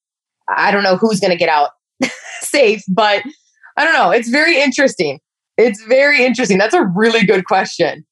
[0.55, 1.71] I don't know who's going to get out
[2.41, 3.23] safe, but
[3.77, 4.11] I don't know.
[4.11, 5.19] It's very interesting.
[5.57, 6.59] It's very interesting.
[6.59, 8.05] That's a really good question.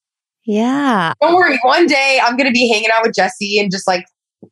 [0.46, 1.12] Yeah.
[1.20, 1.58] Don't worry.
[1.62, 4.06] One day I'm going to be hanging out with Jessie and just like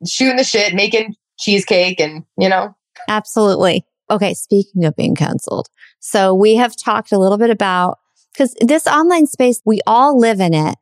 [0.06, 2.76] shooting the shit, making cheesecake and, you know.
[3.08, 3.84] Absolutely.
[4.10, 4.34] Okay.
[4.34, 5.68] Speaking of being canceled.
[6.00, 7.98] So we have talked a little bit about,
[8.32, 10.76] because this online space, we all live in it,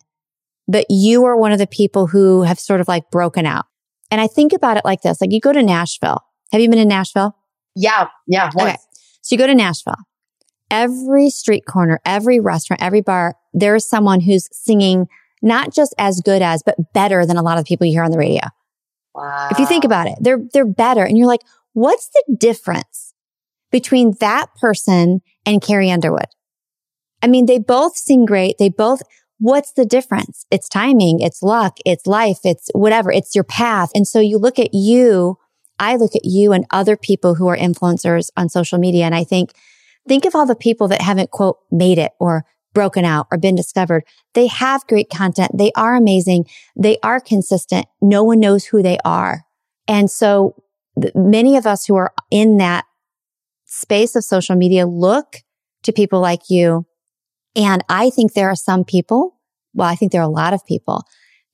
[0.67, 3.67] but you are one of the people who have sort of like broken out.
[4.11, 6.23] And I think about it like this, like you go to Nashville.
[6.53, 7.37] Have you been in Nashville?
[7.75, 8.09] Yeah.
[8.27, 8.51] Yeah.
[8.55, 8.71] Once.
[8.71, 8.77] Okay.
[9.21, 9.97] So you go to Nashville
[10.71, 15.07] every street corner, every restaurant, every bar, there is someone who's singing
[15.43, 18.11] not just as good as, but better than a lot of people you hear on
[18.11, 18.43] the radio.
[19.14, 19.49] Wow.
[19.51, 21.05] If you think about it, they're, they're better.
[21.05, 23.08] And you're like, what's the difference
[23.70, 26.26] between that person and Carrie Underwood?
[27.22, 28.57] I mean, they both sing great.
[28.59, 29.02] They both,
[29.38, 30.46] what's the difference?
[30.50, 31.20] It's timing.
[31.20, 31.78] It's luck.
[31.85, 32.40] It's life.
[32.44, 33.11] It's whatever.
[33.11, 33.90] It's your path.
[33.94, 35.37] And so you look at you,
[35.78, 39.04] I look at you and other people who are influencers on social media.
[39.04, 39.52] And I think
[40.09, 43.54] Think of all the people that haven't quote made it or broken out or been
[43.54, 44.04] discovered.
[44.33, 45.50] They have great content.
[45.54, 46.46] They are amazing.
[46.74, 47.87] They are consistent.
[48.00, 49.44] No one knows who they are.
[49.87, 50.54] And so
[51.14, 52.87] many of us who are in that
[53.68, 55.37] space of social media look
[55.85, 56.87] to people like you.
[57.54, 59.38] And I think there are some people,
[59.74, 61.04] well, I think there are a lot of people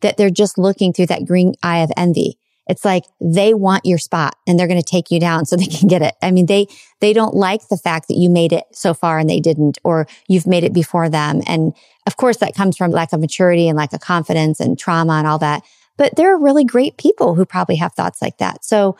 [0.00, 2.38] that they're just looking through that green eye of envy.
[2.66, 5.66] It's like they want your spot and they're going to take you down so they
[5.66, 6.14] can get it.
[6.22, 6.66] I mean, they,
[7.00, 10.06] they don't like the fact that you made it so far and they didn't, or
[10.28, 11.42] you've made it before them.
[11.46, 11.74] And
[12.06, 15.26] of course, that comes from lack of maturity and lack of confidence and trauma and
[15.26, 15.62] all that.
[15.96, 18.64] But there are really great people who probably have thoughts like that.
[18.64, 18.96] So,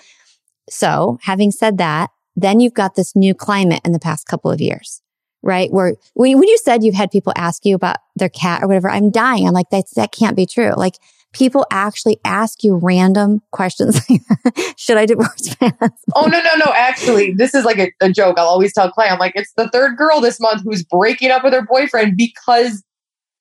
[0.68, 4.60] so having said that, then you've got this new climate in the past couple of
[4.60, 5.02] years,
[5.42, 5.70] right?
[5.72, 8.90] Where when, when you said you've had people ask you about their cat or whatever,
[8.90, 9.46] I'm dying.
[9.46, 10.72] I'm like, that, that can't be true.
[10.76, 10.94] Like
[11.34, 14.00] people actually ask you random questions.
[14.76, 15.90] Should I divorce my husband?
[16.14, 16.72] Oh, no, no, no.
[16.72, 18.38] Actually, this is like a, a, joke.
[18.38, 21.42] I'll always tell Clay, I'm like, it's the third girl this month who's breaking up
[21.42, 22.82] with her boyfriend because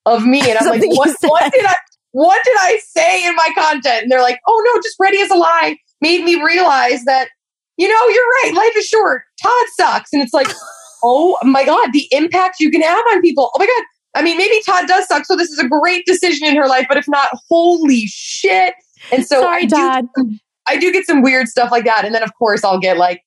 [0.06, 0.42] of me.
[0.42, 1.76] And I'm like, what, what did I,
[2.12, 4.04] what did I say in my content?
[4.04, 7.30] And they're like, oh no, just ready as a lie made me realize that,
[7.78, 8.54] you know, you're right.
[8.56, 9.24] Life is short.
[9.42, 10.14] Todd sucks.
[10.14, 10.48] And it's like,
[11.04, 13.52] oh my God, the impact you can have on people.
[13.54, 13.84] Oh my God,
[14.16, 16.86] I mean, maybe Todd does suck, so this is a great decision in her life,
[16.88, 18.76] but if not, holy shit.
[19.12, 20.06] And so Sorry, I, Todd.
[20.16, 22.06] do, I do get some weird stuff like that.
[22.06, 23.22] And then, of course, I'll get like,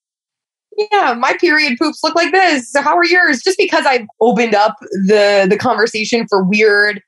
[0.92, 2.70] yeah, my period poops look like this.
[2.70, 3.42] So how are yours?
[3.42, 7.00] Just because I've opened up the the conversation for weird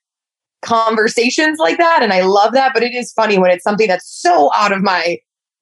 [0.62, 2.02] conversations like that.
[2.02, 2.72] And I love that.
[2.72, 5.18] But it is funny when it's something that's so out of my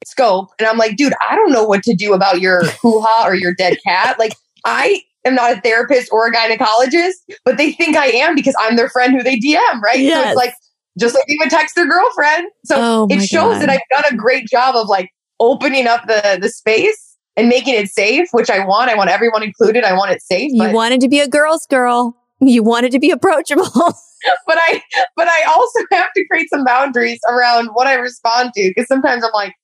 [0.06, 0.50] scope.
[0.58, 3.34] And I'm like, dude, I don't know what to do about your hoo ha or
[3.34, 4.18] your dead cat.
[4.18, 7.14] Like, I am not a therapist or a gynecologist,
[7.44, 9.98] but they think I am because I'm their friend who they DM, right?
[9.98, 10.22] Yes.
[10.22, 10.54] So it's like
[10.98, 12.48] just like they would text their girlfriend.
[12.64, 13.62] So oh it shows God.
[13.62, 17.74] that I've done a great job of like opening up the the space and making
[17.74, 18.90] it safe, which I want.
[18.90, 19.84] I want everyone included.
[19.84, 20.50] I want it safe.
[20.52, 22.16] You wanted to be a girl's girl.
[22.40, 23.64] You wanted to be approachable.
[24.46, 24.82] but I
[25.16, 29.24] but I also have to create some boundaries around what I respond to because sometimes
[29.24, 29.54] I'm like,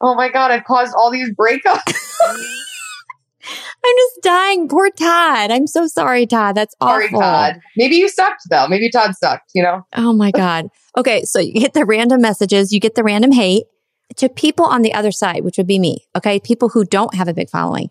[0.00, 1.92] oh my god, I've caused all these breakups.
[3.84, 4.68] I'm just dying.
[4.68, 5.50] Poor Todd.
[5.50, 6.54] I'm so sorry, Todd.
[6.54, 7.20] That's sorry, awful.
[7.20, 7.60] Todd.
[7.76, 8.66] Maybe you sucked though.
[8.68, 9.86] Maybe Todd sucked, you know?
[9.94, 10.68] Oh my God.
[10.96, 11.22] Okay.
[11.22, 13.64] So you get the random messages, you get the random hate
[14.16, 16.06] to people on the other side, which would be me.
[16.16, 16.40] Okay.
[16.40, 17.88] People who don't have a big following.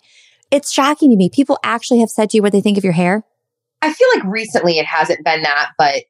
[0.52, 1.30] It's shocking to me.
[1.30, 3.24] People actually have said to you what they think of your hair.
[3.82, 6.04] I feel like recently it hasn't been that, but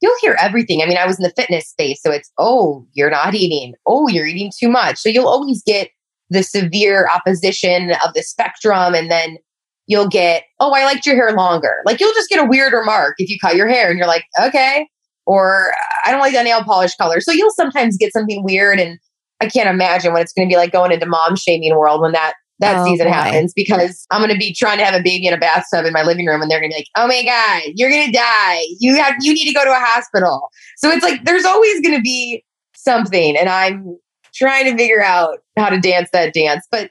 [0.00, 0.82] you'll hear everything.
[0.82, 3.74] I mean, I was in the fitness space, so it's, oh, you're not eating.
[3.86, 4.98] Oh, you're eating too much.
[4.98, 5.88] So you'll always get
[6.30, 8.94] the severe opposition of the spectrum.
[8.94, 9.38] And then
[9.86, 11.76] you'll get, oh, I liked your hair longer.
[11.84, 14.24] Like you'll just get a weird remark if you cut your hair and you're like,
[14.40, 14.88] okay.
[15.24, 15.72] Or
[16.04, 17.20] I don't like that nail polish color.
[17.20, 18.78] So you'll sometimes get something weird.
[18.78, 18.98] And
[19.40, 22.12] I can't imagine what it's going to be like going into mom shaming world when
[22.12, 23.12] that that oh, season boy.
[23.12, 25.92] happens because I'm going to be trying to have a baby in a bathtub in
[25.92, 28.12] my living room and they're going to be like, "Oh my god, you're going to
[28.12, 28.62] die.
[28.78, 31.96] You have you need to go to a hospital." So it's like there's always going
[31.96, 33.98] to be something and I'm
[34.34, 36.90] trying to figure out how to dance that dance, but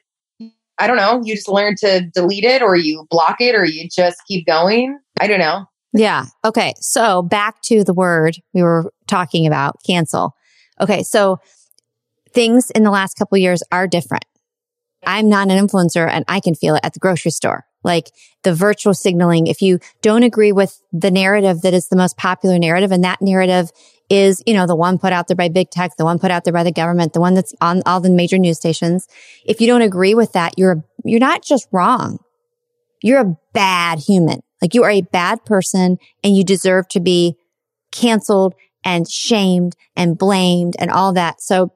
[0.77, 3.87] I don't know, you just learn to delete it or you block it or you
[3.89, 4.99] just keep going.
[5.19, 5.65] I don't know.
[5.93, 6.25] Yeah.
[6.43, 6.73] Okay.
[6.79, 10.35] So back to the word we were talking about, cancel.
[10.81, 11.03] Okay.
[11.03, 11.39] So
[12.33, 14.25] things in the last couple years are different.
[15.05, 17.65] I'm not an influencer and I can feel it at the grocery store.
[17.83, 18.11] Like
[18.43, 19.47] the virtual signaling.
[19.47, 23.21] If you don't agree with the narrative that is the most popular narrative and that
[23.21, 23.71] narrative
[24.09, 26.43] is, you know, the one put out there by big tech, the one put out
[26.43, 29.07] there by the government, the one that's on all the major news stations.
[29.45, 32.19] If you don't agree with that, you're, you're not just wrong.
[33.01, 34.41] You're a bad human.
[34.61, 37.35] Like you are a bad person and you deserve to be
[37.91, 41.41] canceled and shamed and blamed and all that.
[41.41, 41.73] So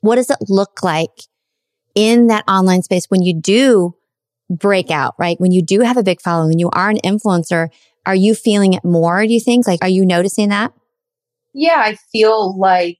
[0.00, 1.10] what does it look like
[1.96, 3.96] in that online space when you do
[4.48, 5.40] break out, right?
[5.40, 7.70] When you do have a big following, when you are an influencer,
[8.04, 9.26] are you feeling it more?
[9.26, 9.66] Do you think?
[9.66, 10.72] Like, are you noticing that?
[11.56, 12.98] yeah, I feel like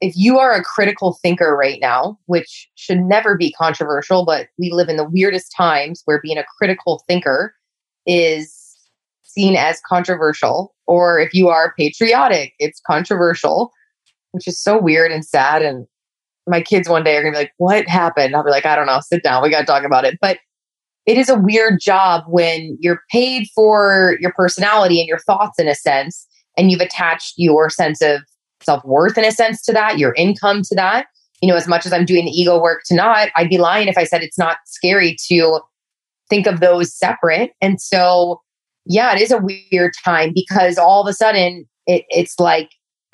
[0.00, 4.72] if you are a critical thinker right now, which should never be controversial, but we
[4.72, 7.54] live in the weirdest times where being a critical thinker
[8.06, 8.76] is
[9.22, 13.70] seen as controversial, or if you are patriotic, it's controversial,
[14.32, 15.62] which is so weird and sad.
[15.62, 15.86] And
[16.46, 18.34] my kids one day are to be like, What happened?
[18.34, 19.42] I'll be like, I don't know, sit down.
[19.42, 20.18] We got to talk about it.
[20.20, 20.38] But
[21.06, 25.66] it is a weird job when you're paid for your personality and your thoughts in
[25.66, 26.26] a sense
[26.56, 28.20] and you've attached your sense of
[28.62, 31.06] self worth in a sense to that, your income to that.
[31.40, 33.88] You know, as much as I'm doing the ego work to not, I'd be lying
[33.88, 35.60] if I said it's not scary to
[36.28, 37.52] think of those separate.
[37.62, 38.42] And so,
[38.84, 42.70] yeah, it is a weird time because all of a sudden it, it's like,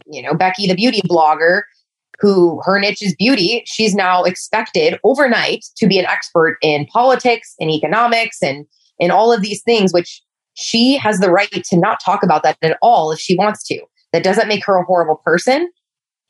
[0.06, 1.62] you know, Becky, the beauty blogger,
[2.18, 7.54] who her niche is beauty, she's now expected overnight to be an expert in politics
[7.60, 8.66] and economics and
[8.98, 10.22] in all of these things, which
[10.54, 13.80] she has the right to not talk about that at all if she wants to.
[14.12, 15.70] That doesn't make her a horrible person.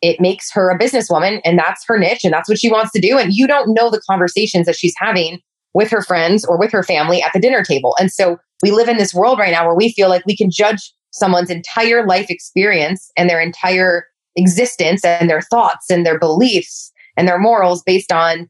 [0.03, 3.01] It makes her a businesswoman and that's her niche and that's what she wants to
[3.01, 3.19] do.
[3.19, 5.41] And you don't know the conversations that she's having
[5.75, 7.95] with her friends or with her family at the dinner table.
[8.01, 10.51] And so we live in this world right now where we feel like we can
[10.51, 16.93] judge someone's entire life experience and their entire existence and their thoughts and their beliefs
[17.17, 18.49] and their morals based on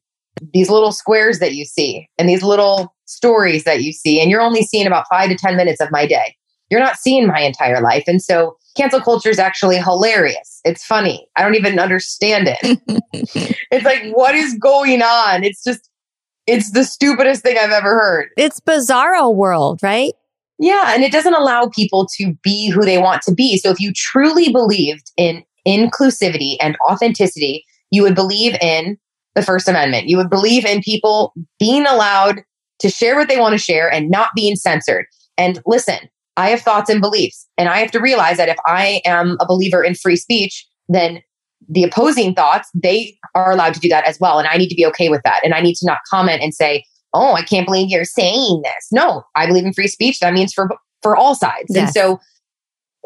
[0.52, 4.20] these little squares that you see and these little stories that you see.
[4.20, 6.34] And you're only seeing about five to 10 minutes of my day.
[6.70, 8.04] You're not seeing my entire life.
[8.06, 10.60] And so cancel culture is actually hilarious.
[10.64, 11.28] It's funny.
[11.36, 12.58] I don't even understand it.
[13.70, 15.44] it's like, what is going on?
[15.44, 15.88] It's just,
[16.46, 18.28] it's the stupidest thing I've ever heard.
[18.36, 20.12] It's bizarro world, right?
[20.58, 20.92] Yeah.
[20.94, 23.58] And it doesn't allow people to be who they want to be.
[23.58, 28.98] So if you truly believed in inclusivity and authenticity, you would believe in
[29.34, 30.08] the First Amendment.
[30.08, 32.42] You would believe in people being allowed
[32.78, 35.06] to share what they want to share and not being censored.
[35.38, 35.98] And listen,
[36.36, 39.46] I have thoughts and beliefs, and I have to realize that if I am a
[39.46, 41.22] believer in free speech, then
[41.68, 44.38] the opposing thoughts, they are allowed to do that as well.
[44.38, 45.40] And I need to be okay with that.
[45.42, 48.88] And I need to not comment and say, oh, I can't believe you're saying this.
[48.92, 50.20] No, I believe in free speech.
[50.20, 50.68] That means for
[51.02, 51.66] for all sides.
[51.70, 51.86] Yes.
[51.86, 52.20] And so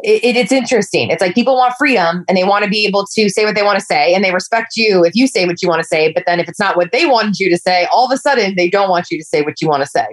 [0.02, 1.10] it, it, it's interesting.
[1.10, 3.62] It's like people want freedom and they want to be able to say what they
[3.62, 6.12] want to say and they respect you if you say what you want to say.
[6.12, 8.54] But then if it's not what they wanted you to say, all of a sudden
[8.56, 10.06] they don't want you to say what you want to say.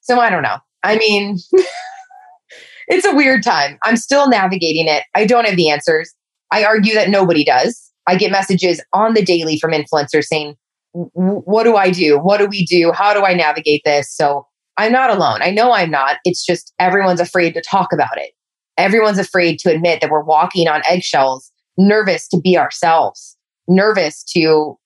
[0.00, 0.56] So I don't know.
[0.82, 1.38] I mean,
[2.88, 3.78] it's a weird time.
[3.84, 5.04] I'm still navigating it.
[5.14, 6.12] I don't have the answers.
[6.50, 7.90] I argue that nobody does.
[8.06, 10.56] I get messages on the daily from influencers saying,
[10.92, 12.18] what do I do?
[12.18, 12.92] What do we do?
[12.92, 14.14] How do I navigate this?
[14.14, 14.46] So
[14.76, 15.40] I'm not alone.
[15.40, 16.16] I know I'm not.
[16.24, 18.32] It's just everyone's afraid to talk about it
[18.78, 23.36] everyone's afraid to admit that we're walking on eggshells, nervous to be ourselves,
[23.68, 24.78] nervous to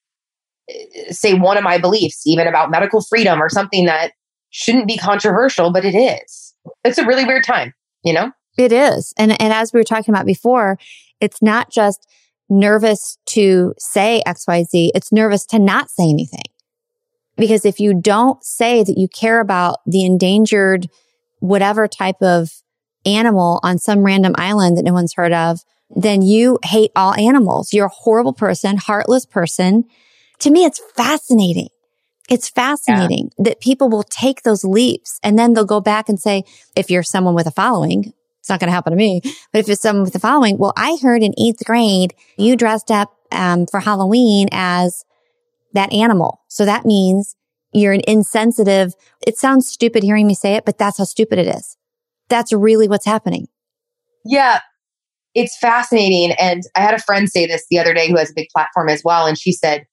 [0.69, 4.13] uh, say one of my beliefs, even about medical freedom or something that
[4.49, 6.53] shouldn't be controversial, but it is.
[6.83, 7.73] It's a really weird time,
[8.03, 8.31] you know?
[8.57, 9.13] It is.
[9.17, 10.77] And, and as we were talking about before,
[11.21, 12.07] it's not just
[12.49, 14.91] nervous to say XYZ.
[14.95, 16.43] It's nervous to not say anything.
[17.35, 20.87] Because if you don't say that you care about the endangered,
[21.39, 22.49] whatever type of
[23.07, 27.73] animal on some random island that no one's heard of, then you hate all animals.
[27.73, 29.85] You're a horrible person, heartless person.
[30.39, 31.69] To me, it's fascinating.
[32.29, 33.43] It's fascinating yeah.
[33.45, 36.43] that people will take those leaps and then they'll go back and say,
[36.75, 39.21] if you're someone with a following, it's not going to happen to me.
[39.51, 42.91] But if it's someone with a following, well, I heard in eighth grade, you dressed
[42.91, 45.05] up um, for Halloween as
[45.73, 46.41] that animal.
[46.49, 47.35] So that means
[47.71, 48.93] you're an insensitive.
[49.25, 51.77] It sounds stupid hearing me say it, but that's how stupid it is.
[52.29, 53.47] That's really what's happening.
[54.25, 54.59] Yeah.
[55.33, 56.35] It's fascinating.
[56.39, 58.89] And I had a friend say this the other day who has a big platform
[58.89, 59.27] as well.
[59.27, 59.85] And she said,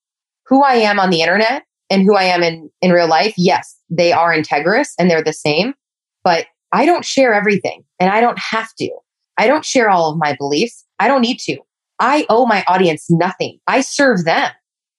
[0.47, 3.76] who I am on the internet and who I am in, in real life, yes,
[3.91, 5.74] they are integrous and they're the same,
[6.22, 8.91] but I don't share everything and I don't have to.
[9.37, 10.85] I don't share all of my beliefs.
[10.99, 11.59] I don't need to.
[12.01, 13.59] I owe my audience nothing.
[13.66, 14.51] I serve them.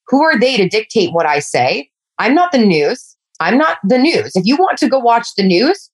[0.08, 1.90] Who are they to dictate what I say?
[2.20, 3.18] I'm not the news.
[3.40, 4.36] I'm not the news.
[4.36, 5.90] If you want to go watch the news,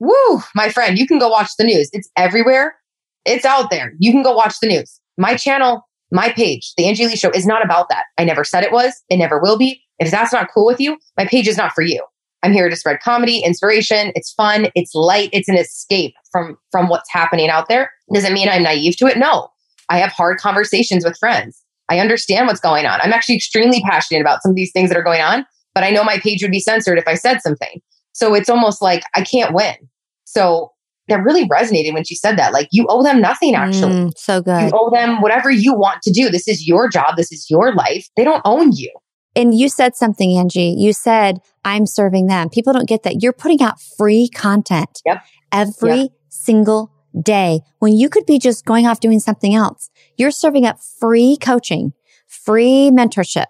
[0.00, 1.90] woo, my friend, you can go watch the news.
[1.92, 2.76] It's everywhere.
[3.24, 3.92] It's out there.
[3.98, 5.00] You can go watch the news.
[5.16, 8.04] My channel, my page, the Angie Lee Show is not about that.
[8.16, 8.94] I never said it was.
[9.08, 9.82] It never will be.
[9.98, 12.04] If that's not cool with you, my page is not for you.
[12.42, 14.12] I'm here to spread comedy, inspiration.
[14.14, 14.68] It's fun.
[14.76, 15.30] It's light.
[15.32, 17.90] It's an escape from, from what's happening out there.
[18.12, 19.18] Does it mean I'm naive to it?
[19.18, 19.48] No.
[19.88, 21.62] I have hard conversations with friends.
[21.88, 23.00] I understand what's going on.
[23.00, 25.90] I'm actually extremely passionate about some of these things that are going on, but I
[25.90, 27.80] know my page would be censored if I said something.
[28.18, 29.76] So it's almost like I can't win.
[30.24, 30.72] So
[31.06, 32.52] that really resonated when she said that.
[32.52, 33.92] Like you owe them nothing actually.
[33.92, 34.60] Mm, so good.
[34.60, 36.28] You owe them whatever you want to do.
[36.28, 37.16] This is your job.
[37.16, 38.08] This is your life.
[38.16, 38.92] They don't own you.
[39.36, 40.74] And you said something, Angie.
[40.76, 42.48] You said, I'm serving them.
[42.48, 43.22] People don't get that.
[43.22, 45.22] You're putting out free content yep.
[45.52, 46.10] every yep.
[46.28, 46.90] single
[47.22, 49.90] day when you could be just going off doing something else.
[50.16, 51.92] You're serving up free coaching,
[52.26, 53.46] free mentorship,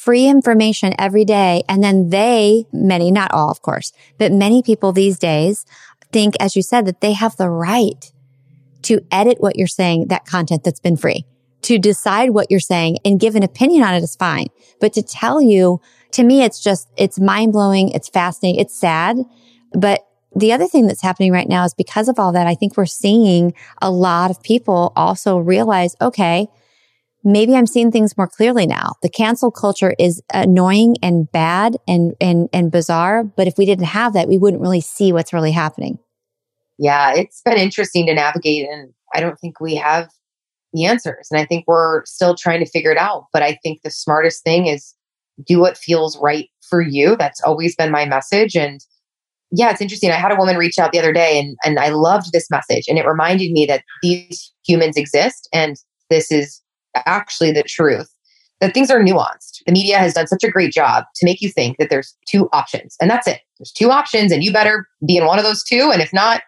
[0.00, 1.62] free information every day.
[1.68, 5.66] And then they, many, not all, of course, but many people these days
[6.10, 8.10] think, as you said, that they have the right
[8.82, 11.26] to edit what you're saying, that content that's been free
[11.62, 14.46] to decide what you're saying and give an opinion on it is fine.
[14.80, 15.82] But to tell you,
[16.12, 17.90] to me, it's just, it's mind blowing.
[17.90, 18.58] It's fascinating.
[18.58, 19.18] It's sad.
[19.74, 20.00] But
[20.34, 22.86] the other thing that's happening right now is because of all that, I think we're
[22.86, 26.48] seeing a lot of people also realize, okay,
[27.24, 28.94] maybe I'm seeing things more clearly now.
[29.02, 33.24] The cancel culture is annoying and bad and, and, and bizarre.
[33.24, 35.98] But if we didn't have that, we wouldn't really see what's really happening.
[36.78, 38.68] Yeah, it's been interesting to navigate.
[38.68, 40.08] And I don't think we have
[40.72, 41.28] the answers.
[41.30, 43.26] And I think we're still trying to figure it out.
[43.32, 44.94] But I think the smartest thing is
[45.46, 47.16] do what feels right for you.
[47.16, 48.56] That's always been my message.
[48.56, 48.80] And
[49.50, 50.10] yeah, it's interesting.
[50.10, 52.84] I had a woman reach out the other day and, and I loved this message.
[52.88, 55.76] And it reminded me that these humans exist and
[56.08, 56.59] this is
[56.94, 58.08] actually the truth.
[58.60, 59.62] That things are nuanced.
[59.64, 62.50] The media has done such a great job to make you think that there's two
[62.52, 63.40] options and that's it.
[63.58, 65.90] There's two options and you better be in one of those two.
[65.90, 66.42] And if not,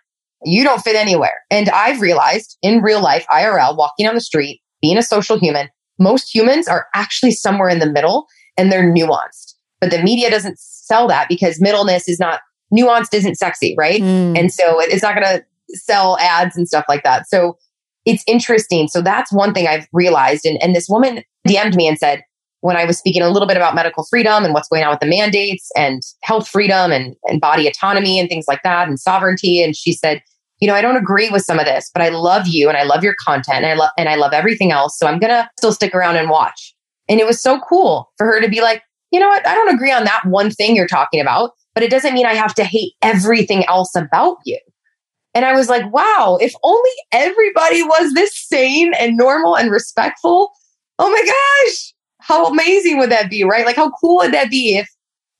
[0.45, 1.41] you don't fit anywhere.
[1.51, 5.69] And I've realized in real life, IRL, walking on the street, being a social human,
[5.99, 8.27] most humans are actually somewhere in the middle
[8.57, 9.55] and they're nuanced.
[9.81, 12.41] But the media doesn't sell that because middleness is not
[12.73, 14.01] nuanced, isn't sexy, right?
[14.01, 14.39] Mm.
[14.39, 15.45] And so it's not going to
[15.77, 17.29] sell ads and stuff like that.
[17.29, 17.57] So
[18.05, 18.89] it's interesting.
[18.89, 20.45] So that's one thing I've realized.
[20.45, 22.23] And, and this woman DM'd me and said,
[22.63, 25.01] when I was speaking a little bit about medical freedom and what's going on with
[25.01, 29.63] the mandates and health freedom and, and body autonomy and things like that and sovereignty.
[29.63, 30.23] And she said,
[30.61, 32.85] you know, I don't agree with some of this, but I love you and I
[32.85, 34.97] love your content and I love and I love everything else.
[34.97, 36.73] So I'm gonna still stick around and watch.
[37.09, 39.45] And it was so cool for her to be like, you know what?
[39.45, 42.35] I don't agree on that one thing you're talking about, but it doesn't mean I
[42.35, 44.59] have to hate everything else about you.
[45.35, 50.53] And I was like, wow, if only everybody was this sane and normal and respectful.
[50.99, 53.65] Oh my gosh, how amazing would that be, right?
[53.65, 54.89] Like, how cool would that be if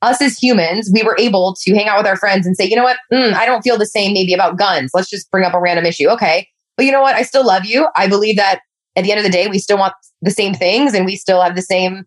[0.03, 2.75] us as humans, we were able to hang out with our friends and say, you
[2.75, 2.99] know what?
[3.13, 4.91] Mm, I don't feel the same maybe about guns.
[4.93, 6.09] Let's just bring up a random issue.
[6.09, 6.49] Okay.
[6.77, 7.15] But you know what?
[7.15, 7.87] I still love you.
[7.97, 8.61] I believe that
[8.97, 11.41] at the end of the day, we still want the same things and we still
[11.41, 12.05] have the same,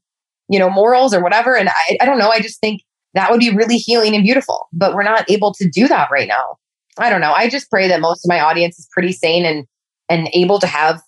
[0.49, 1.55] you know, morals or whatever.
[1.55, 2.29] And I, I don't know.
[2.29, 2.81] I just think
[3.13, 6.27] that would be really healing and beautiful, but we're not able to do that right
[6.27, 6.57] now.
[6.99, 7.33] I don't know.
[7.33, 9.65] I just pray that most of my audience is pretty sane and,
[10.09, 11.01] and able to have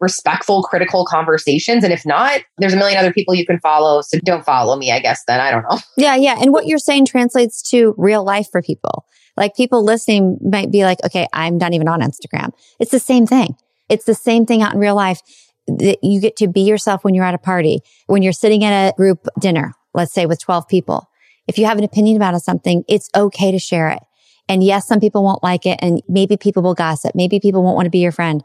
[0.00, 1.82] respectful, critical conversations.
[1.82, 4.02] And if not, there's a million other people you can follow.
[4.02, 5.40] So don't follow me, I guess, then.
[5.40, 5.78] I don't know.
[5.96, 6.36] Yeah, yeah.
[6.40, 9.06] And what you're saying translates to real life for people.
[9.36, 12.52] Like people listening might be like, okay, I'm not even on Instagram.
[12.78, 13.56] It's the same thing.
[13.88, 15.20] It's the same thing out in real life
[15.66, 18.90] that you get to be yourself when you're at a party, when you're sitting at
[18.90, 21.08] a group dinner, let's say with 12 people.
[21.48, 24.00] If you have an opinion about something, it's okay to share it.
[24.48, 27.14] And yes, some people won't like it and maybe people will gossip.
[27.14, 28.42] Maybe people won't want to be your friend,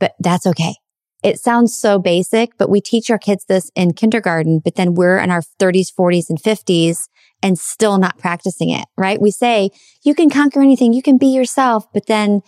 [0.00, 0.74] but that's okay.
[1.22, 5.18] It sounds so basic, but we teach our kids this in kindergarten, but then we're
[5.18, 7.08] in our 30s, 40s and 50s
[7.42, 9.20] and still not practicing it, right?
[9.20, 9.70] We say
[10.02, 10.92] you can conquer anything.
[10.92, 11.86] You can be yourself.
[11.92, 12.42] But then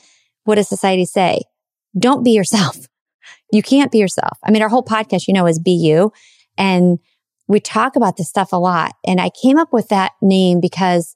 [0.44, 1.42] what does society say?
[1.98, 2.76] Don't be yourself.
[3.52, 4.38] You can't be yourself.
[4.44, 6.12] I mean, our whole podcast, you know, is be you.
[6.58, 6.98] And
[7.46, 8.94] we talk about this stuff a lot.
[9.06, 11.15] And I came up with that name because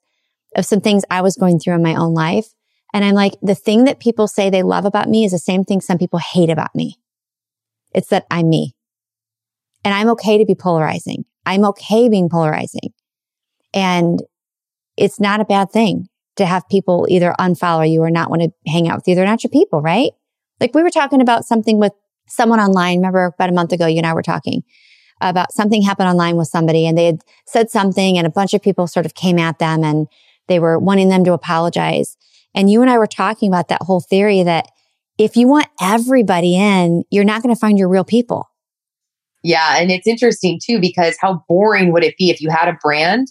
[0.56, 2.46] of some things I was going through in my own life.
[2.92, 5.64] And I'm like, the thing that people say they love about me is the same
[5.64, 6.96] thing some people hate about me.
[7.94, 8.74] It's that I'm me.
[9.84, 11.24] And I'm okay to be polarizing.
[11.46, 12.92] I'm okay being polarizing.
[13.72, 14.22] And
[14.96, 18.50] it's not a bad thing to have people either unfollow you or not want to
[18.66, 19.14] hang out with you.
[19.14, 20.10] They're not your people, right?
[20.60, 21.92] Like we were talking about something with
[22.28, 22.98] someone online.
[22.98, 24.62] Remember about a month ago, you and I were talking
[25.20, 28.62] about something happened online with somebody and they had said something and a bunch of
[28.62, 30.06] people sort of came at them and
[30.50, 32.16] they were wanting them to apologize.
[32.54, 34.66] And you and I were talking about that whole theory that
[35.16, 38.50] if you want everybody in, you're not going to find your real people.
[39.42, 39.78] Yeah.
[39.78, 43.28] And it's interesting too, because how boring would it be if you had a brand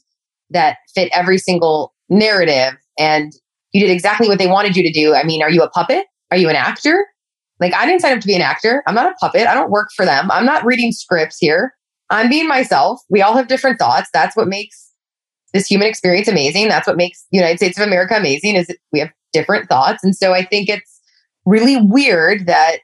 [0.49, 3.33] that fit every single narrative and
[3.73, 5.13] you did exactly what they wanted you to do?
[5.13, 6.05] I mean, are you a puppet?
[6.31, 7.05] Are you an actor?
[7.59, 8.81] Like, I didn't sign up to be an actor.
[8.87, 9.45] I'm not a puppet.
[9.45, 10.31] I don't work for them.
[10.31, 11.73] I'm not reading scripts here.
[12.09, 13.01] I'm being myself.
[13.09, 14.09] We all have different thoughts.
[14.13, 14.88] That's what makes
[15.53, 16.67] this human experience amazing.
[16.67, 20.03] That's what makes United States of America amazing is we have different thoughts.
[20.03, 21.01] And so I think it's
[21.45, 22.77] really weird that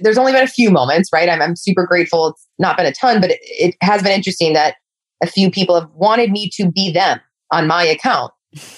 [0.00, 1.28] there's only been a few moments, right?
[1.28, 2.28] I'm, I'm super grateful.
[2.28, 4.76] It's not been a ton, but it, it has been interesting that
[5.22, 8.32] a few people have wanted me to be them on my account.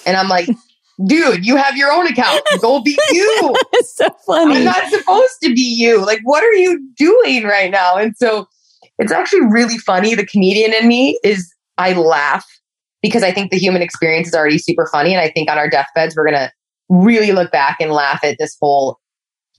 [0.05, 0.47] And I'm like,
[1.05, 2.41] dude, you have your own account.
[2.61, 3.55] Go be you.
[3.73, 4.57] it's so funny.
[4.57, 6.05] I'm not supposed to be you.
[6.05, 7.97] Like, what are you doing right now?
[7.97, 8.47] And so
[8.97, 10.15] it's actually really funny.
[10.15, 12.45] The comedian in me is I laugh
[13.01, 15.13] because I think the human experience is already super funny.
[15.13, 16.51] And I think on our deathbeds, we're going to
[16.89, 18.99] really look back and laugh at this whole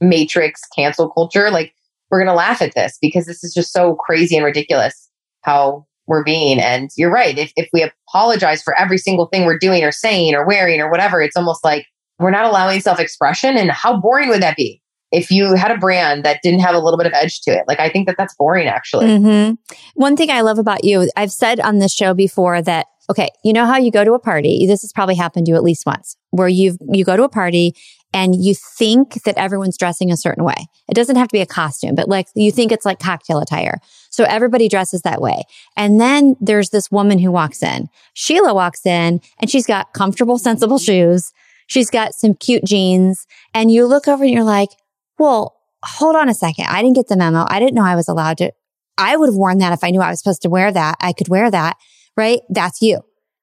[0.01, 1.51] matrix cancel culture.
[1.51, 1.73] Like,
[2.11, 5.09] we're going to laugh at this because this is just so crazy and ridiculous
[5.43, 6.59] how we're being.
[6.59, 7.39] And you're right.
[7.39, 10.91] If, if we apologize for every single thing we're doing or saying or wearing or
[10.91, 11.87] whatever, it's almost like
[12.19, 13.57] we're not allowing self expression.
[13.57, 14.83] And how boring would that be?
[15.13, 17.65] if you had a brand that didn't have a little bit of edge to it.
[17.67, 19.07] Like, I think that that's boring actually.
[19.07, 19.75] Mm-hmm.
[19.95, 23.29] One thing I love about you, I've said on this show before that Okay.
[23.43, 24.67] You know how you go to a party?
[24.69, 27.29] This has probably happened to you at least once where you you go to a
[27.29, 27.75] party
[28.15, 30.69] and you think that everyone's dressing a certain way.
[30.89, 33.79] It doesn't have to be a costume, but like you think it's like cocktail attire.
[34.11, 35.43] So everybody dresses that way.
[35.77, 37.89] And then there's this woman who walks in.
[38.15, 41.33] Sheila walks in and she's got comfortable, sensible shoes.
[41.67, 44.71] She's got some cute jeans and you look over and you're like,
[45.19, 46.67] well, hold on a second.
[46.69, 47.45] I didn't get the memo.
[47.49, 48.53] I didn't know I was allowed to.
[48.97, 50.97] I would have worn that if I knew I was supposed to wear that.
[51.01, 51.77] I could wear that
[52.21, 52.41] right?
[52.51, 53.01] That's you.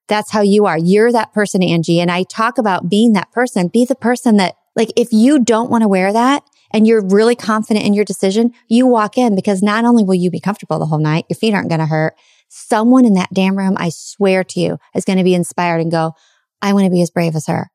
[0.07, 0.77] That's how you are.
[0.77, 1.99] You're that person, Angie.
[1.99, 3.67] And I talk about being that person.
[3.67, 7.35] Be the person that, like, if you don't want to wear that and you're really
[7.35, 10.85] confident in your decision, you walk in because not only will you be comfortable the
[10.85, 12.13] whole night, your feet aren't going to hurt.
[12.49, 15.91] Someone in that damn room, I swear to you, is going to be inspired and
[15.91, 16.13] go,
[16.61, 17.69] I want to be as brave as her.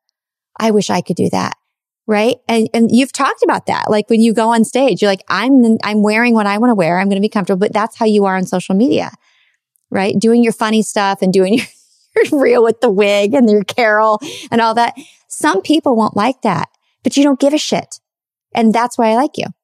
[0.57, 1.53] I wish I could do that.
[2.07, 2.37] Right.
[2.47, 3.89] And, and you've talked about that.
[3.89, 6.75] Like when you go on stage, you're like, I'm, I'm wearing what I want to
[6.75, 6.99] wear.
[6.99, 9.11] I'm going to be comfortable, but that's how you are on social media
[9.93, 10.19] right?
[10.19, 11.59] Doing your funny stuff and doing
[12.15, 14.19] your, your with the wig and your Carol
[14.51, 14.95] and all that.
[15.27, 16.69] Some people won't like that,
[17.03, 17.99] but you don't give a shit.
[18.53, 19.45] And that's why I like you.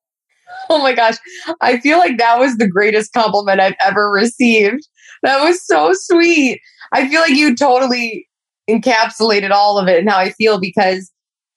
[0.71, 1.15] Oh my gosh.
[1.61, 4.87] I feel like that was the greatest compliment I've ever received.
[5.23, 6.59] That was so sweet.
[6.91, 8.27] I feel like you totally
[8.69, 11.11] encapsulated all of it and how I feel because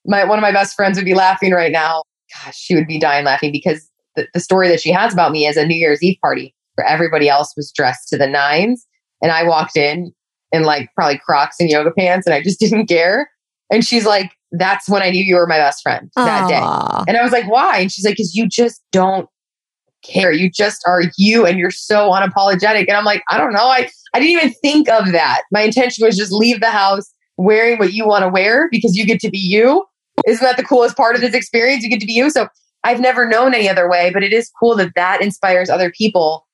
[0.07, 2.03] my one of my best friends would be laughing right now.
[2.45, 5.47] Gosh, she would be dying laughing because the, the story that she has about me
[5.47, 8.87] is a New Year's Eve party where everybody else was dressed to the nines.
[9.23, 10.13] And I walked in
[10.51, 13.31] in like probably Crocs and yoga pants and I just didn't care.
[13.71, 16.49] And she's like, that's when I knew you were my best friend that Aww.
[16.49, 17.05] day.
[17.09, 17.79] And I was like, why?
[17.79, 19.29] And she's like, because you just don't
[20.03, 20.33] care.
[20.33, 22.87] You just are you and you're so unapologetic.
[22.89, 23.67] And I'm like, I don't know.
[23.67, 25.43] I, I didn't even think of that.
[25.51, 29.07] My intention was just leave the house wearing what you want to wear because you
[29.07, 29.85] get to be you.
[30.27, 31.83] Isn't that the coolest part of this experience?
[31.83, 32.29] You get to be you.
[32.29, 32.49] So
[32.85, 36.47] I've never known any other way, but it is cool that that inspires other people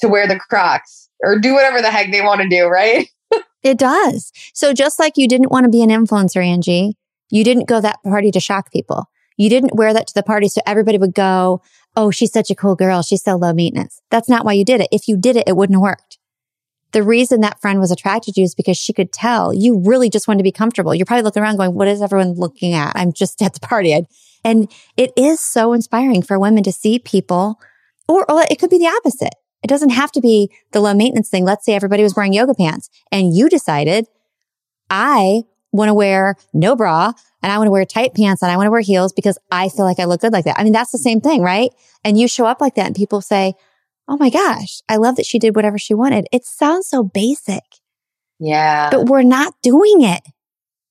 [0.00, 3.08] to wear the Crocs or do whatever the heck they want to do, right?
[3.62, 4.32] it does.
[4.52, 6.96] So just like you didn't want to be an influencer, Angie,
[7.30, 9.08] you didn't go that party to shock people.
[9.36, 11.62] You didn't wear that to the party so everybody would go,
[11.96, 13.02] Oh, she's such a cool girl.
[13.02, 14.00] She's so low maintenance.
[14.10, 14.88] That's not why you did it.
[14.90, 16.18] If you did it, it wouldn't have worked.
[16.92, 20.10] The reason that friend was attracted to you is because she could tell you really
[20.10, 20.94] just wanted to be comfortable.
[20.94, 22.92] You're probably looking around going, what is everyone looking at?
[22.94, 24.06] I'm just at the party.
[24.44, 27.60] And it is so inspiring for women to see people,
[28.08, 29.34] or, or it could be the opposite.
[29.64, 31.46] It doesn't have to be the low maintenance thing.
[31.46, 34.06] Let's say everybody was wearing yoga pants and you decided
[34.90, 37.12] I want to wear no bra
[37.42, 39.70] and I want to wear tight pants and I want to wear heels because I
[39.70, 40.58] feel like I look good like that.
[40.58, 41.70] I mean, that's the same thing, right?
[42.04, 43.54] And you show up like that and people say,
[44.06, 46.26] Oh my gosh, I love that she did whatever she wanted.
[46.30, 47.62] It sounds so basic.
[48.38, 48.90] Yeah.
[48.90, 50.20] But we're not doing it.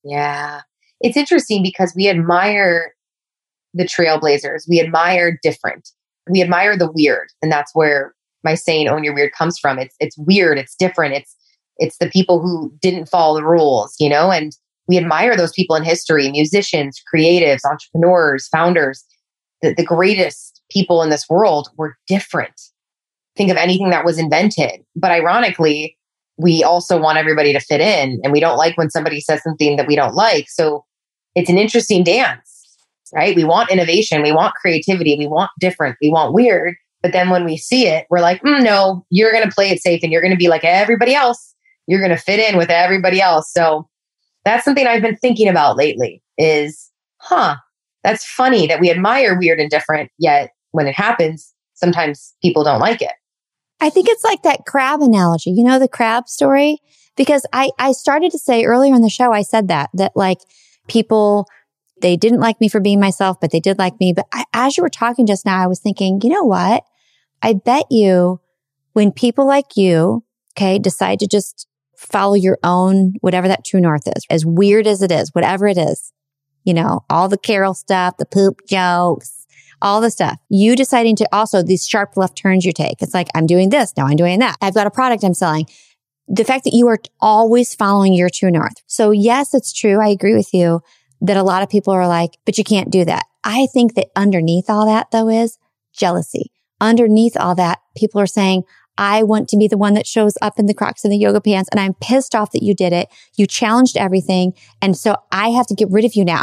[0.02, 0.62] Yeah.
[1.00, 2.92] It's interesting because we admire
[3.72, 4.64] the trailblazers.
[4.68, 5.90] We admire different.
[6.28, 7.28] We admire the weird.
[7.40, 8.13] And that's where
[8.44, 9.78] my saying own your weird comes from.
[9.78, 11.14] It's it's weird, it's different.
[11.14, 11.34] It's
[11.78, 14.30] it's the people who didn't follow the rules, you know?
[14.30, 14.52] And
[14.86, 19.04] we admire those people in history, musicians, creatives, entrepreneurs, founders.
[19.62, 22.60] The, the greatest people in this world were different.
[23.36, 24.84] Think of anything that was invented.
[24.94, 25.96] But ironically,
[26.36, 29.76] we also want everybody to fit in and we don't like when somebody says something
[29.76, 30.48] that we don't like.
[30.48, 30.84] So
[31.34, 32.76] it's an interesting dance,
[33.12, 33.34] right?
[33.34, 36.76] We want innovation, we want creativity, we want different, we want weird.
[37.04, 39.82] But then when we see it, we're like, mm, no, you're going to play it
[39.82, 41.54] safe and you're going to be like everybody else.
[41.86, 43.52] You're going to fit in with everybody else.
[43.52, 43.90] So
[44.46, 46.90] that's something I've been thinking about lately is,
[47.20, 47.56] huh,
[48.04, 52.80] that's funny that we admire weird and different, yet when it happens, sometimes people don't
[52.80, 53.12] like it.
[53.80, 56.78] I think it's like that crab analogy, you know, the crab story,
[57.18, 60.38] because I, I started to say earlier in the show, I said that, that like
[60.88, 61.48] people,
[62.00, 64.14] they didn't like me for being myself, but they did like me.
[64.14, 66.82] But I, as you were talking just now, I was thinking, you know what?
[67.44, 68.40] I bet you
[68.94, 70.24] when people like you,
[70.56, 71.66] okay, decide to just
[71.98, 75.76] follow your own, whatever that true north is, as weird as it is, whatever it
[75.76, 76.12] is,
[76.64, 79.46] you know, all the Carol stuff, the poop jokes,
[79.82, 80.38] all the stuff.
[80.48, 83.02] You deciding to also these sharp left turns you take.
[83.02, 83.92] It's like, I'm doing this.
[83.94, 84.56] Now I'm doing that.
[84.62, 85.66] I've got a product I'm selling.
[86.26, 88.82] The fact that you are always following your true north.
[88.86, 90.00] So yes, it's true.
[90.00, 90.80] I agree with you
[91.20, 93.26] that a lot of people are like, but you can't do that.
[93.44, 95.58] I think that underneath all that though is
[95.92, 96.53] jealousy.
[96.84, 98.64] Underneath all that, people are saying,
[98.98, 101.40] I want to be the one that shows up in the Crocs and the yoga
[101.40, 101.70] pants.
[101.72, 103.08] And I'm pissed off that you did it.
[103.36, 104.52] You challenged everything.
[104.82, 106.42] And so I have to get rid of you now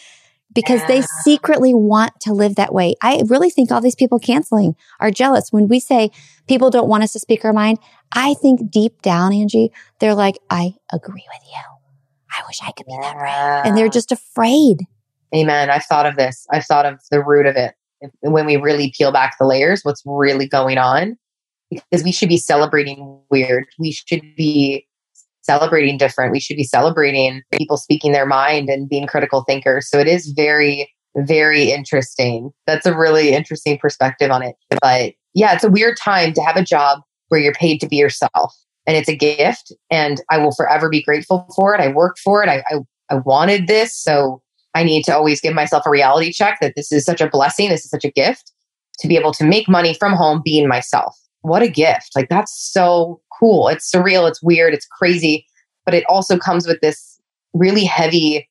[0.54, 0.86] because yeah.
[0.86, 2.94] they secretly want to live that way.
[3.02, 5.52] I really think all these people canceling are jealous.
[5.52, 6.12] When we say
[6.46, 7.78] people don't want us to speak our mind,
[8.12, 11.62] I think deep down, Angie, they're like, I agree with you.
[12.30, 13.00] I wish I could be yeah.
[13.00, 13.68] that way.
[13.68, 14.86] And they're just afraid.
[15.34, 15.68] Amen.
[15.68, 16.46] I've thought of this.
[16.50, 17.74] I've thought of the root of it.
[18.20, 21.16] When we really peel back the layers, what's really going on
[21.70, 23.66] because we should be celebrating weird.
[23.78, 24.86] We should be
[25.42, 26.32] celebrating different.
[26.32, 29.88] We should be celebrating people speaking their mind and being critical thinkers.
[29.88, 32.50] So it is very, very interesting.
[32.66, 34.56] That's a really interesting perspective on it.
[34.82, 37.96] But yeah, it's a weird time to have a job where you're paid to be
[37.96, 38.54] yourself.
[38.86, 39.72] And it's a gift.
[39.90, 41.80] And I will forever be grateful for it.
[41.80, 42.48] I worked for it.
[42.48, 42.78] I, I,
[43.10, 43.96] I wanted this.
[43.96, 44.42] So
[44.74, 47.68] I need to always give myself a reality check that this is such a blessing.
[47.68, 48.52] This is such a gift
[49.00, 52.10] to be able to make money from home being myself what a gift.
[52.14, 53.68] Like that's so cool.
[53.68, 54.28] It's surreal.
[54.28, 54.74] It's weird.
[54.74, 55.46] It's crazy.
[55.84, 57.20] But it also comes with this
[57.54, 58.48] really heavy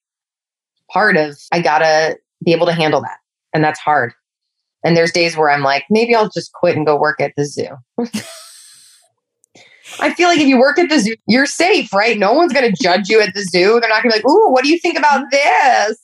[0.91, 3.17] part of I gotta be able to handle that.
[3.53, 4.13] And that's hard.
[4.84, 7.45] And there's days where I'm like, maybe I'll just quit and go work at the
[7.45, 7.76] zoo.
[9.99, 12.17] I feel like if you work at the zoo, you're safe, right?
[12.17, 13.80] No one's going to judge you at the zoo.
[13.80, 15.97] They're not going to be like, ooh, what do you think about this?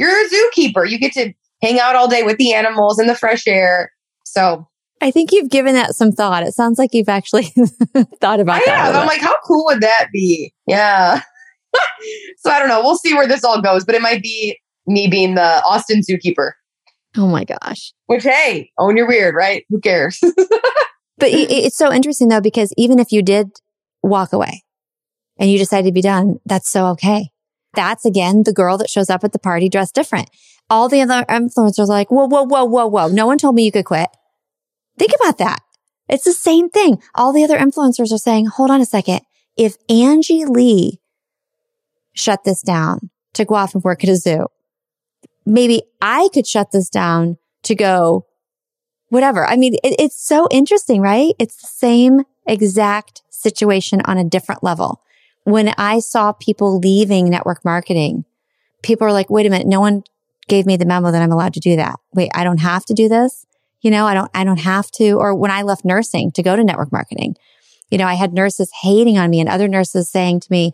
[0.00, 0.88] You're a zookeeper.
[0.88, 3.92] You get to hang out all day with the animals in the fresh air.
[4.24, 4.66] So
[5.02, 6.42] I think you've given that some thought.
[6.42, 7.44] It sounds like you've actually
[8.20, 8.94] thought about I that.
[8.96, 10.54] I'm like, how cool would that be?
[10.66, 11.20] Yeah.
[12.38, 12.80] so I don't know.
[12.80, 16.52] We'll see where this all goes, but it might be me being the Austin zookeeper.
[17.18, 17.92] Oh my gosh.
[18.06, 19.64] Which, hey, own your weird, right?
[19.68, 20.18] Who cares?
[20.22, 23.50] but it's so interesting though, because even if you did
[24.02, 24.64] walk away
[25.38, 27.30] and you decided to be done, that's so okay.
[27.74, 30.30] That's again the girl that shows up at the party dressed different.
[30.68, 33.08] All the other influencers are like, whoa, whoa, whoa, whoa, whoa.
[33.08, 34.08] No one told me you could quit.
[34.98, 35.60] Think about that.
[36.08, 37.00] It's the same thing.
[37.14, 39.20] All the other influencers are saying, hold on a second.
[39.56, 41.00] If Angie Lee
[42.12, 44.46] shut this down to go off and work at a zoo,
[45.46, 48.26] maybe I could shut this down to go
[49.08, 49.46] whatever.
[49.46, 51.34] I mean, it, it's so interesting, right?
[51.38, 55.02] It's the same exact situation on a different level.
[55.44, 58.24] When I saw people leaving network marketing,
[58.82, 60.02] people were like, wait a minute, no one
[60.48, 61.98] gave me the memo that I'm allowed to do that.
[62.12, 63.46] Wait, I don't have to do this.
[63.80, 65.12] You know, I don't, I don't have to.
[65.12, 67.36] Or when I left nursing to go to network marketing,
[67.90, 70.72] you know, I had nurses hating on me and other nurses saying to me,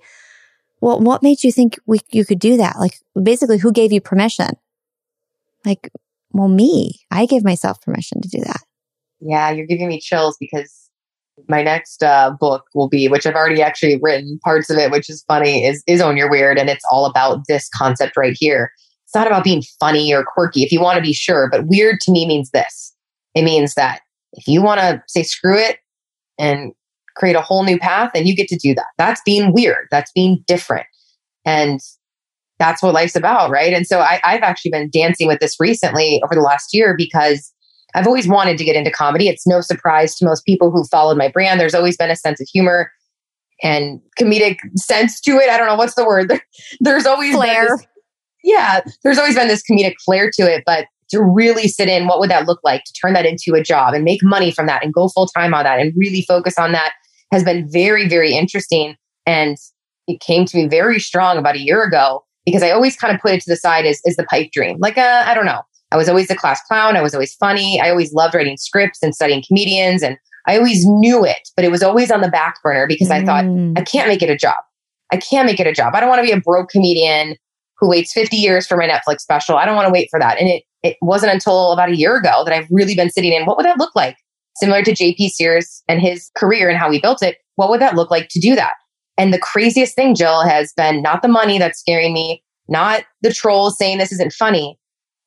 [0.80, 2.76] well, what made you think we, you could do that?
[2.78, 4.50] Like basically who gave you permission?
[5.64, 5.90] Like,
[6.32, 8.60] well, me, I gave myself permission to do that.
[9.20, 9.50] Yeah.
[9.50, 10.85] You're giving me chills because
[11.48, 15.10] my next uh, book will be, which I've already actually written parts of it, which
[15.10, 18.70] is funny, is is own your weird, and it's all about this concept right here.
[19.04, 20.62] It's not about being funny or quirky.
[20.62, 22.94] If you want to be sure, but weird to me means this:
[23.34, 24.00] it means that
[24.32, 25.78] if you want to say screw it
[26.38, 26.72] and
[27.16, 28.86] create a whole new path, and you get to do that.
[28.98, 29.88] That's being weird.
[29.90, 30.86] That's being different.
[31.44, 31.80] And
[32.58, 33.72] that's what life's about, right?
[33.72, 37.52] And so I, I've actually been dancing with this recently over the last year because
[37.96, 39.26] I've always wanted to get into comedy.
[39.26, 41.58] It's no surprise to most people who followed my brand.
[41.58, 42.92] There's always been a sense of humor
[43.62, 45.48] and comedic sense to it.
[45.48, 46.30] I don't know what's the word.
[46.80, 47.68] there's always flair.
[47.68, 47.86] This,
[48.44, 52.20] yeah, there's always been this comedic flair to it, but to really sit in, what
[52.20, 54.84] would that look like to turn that into a job and make money from that
[54.84, 56.92] and go full time on that and really focus on that
[57.32, 58.94] has been very, very interesting.
[59.24, 59.56] And
[60.06, 63.20] it came to me very strong about a year ago because I always kind of
[63.20, 64.76] put it to the side as, as the pipe dream.
[64.80, 65.62] Like, uh, I don't know.
[65.96, 66.94] I was always the class clown.
[66.94, 67.80] I was always funny.
[67.80, 70.02] I always loved writing scripts and studying comedians.
[70.02, 73.24] And I always knew it, but it was always on the back burner because I
[73.24, 73.78] thought, Mm.
[73.78, 74.56] I can't make it a job.
[75.10, 75.94] I can't make it a job.
[75.94, 77.36] I don't want to be a broke comedian
[77.78, 79.56] who waits 50 years for my Netflix special.
[79.56, 80.38] I don't want to wait for that.
[80.38, 83.46] And it, it wasn't until about a year ago that I've really been sitting in
[83.46, 84.16] what would that look like?
[84.56, 87.38] Similar to JP Sears and his career and how he built it.
[87.56, 88.74] What would that look like to do that?
[89.18, 93.32] And the craziest thing, Jill, has been not the money that's scaring me, not the
[93.32, 94.78] trolls saying this isn't funny.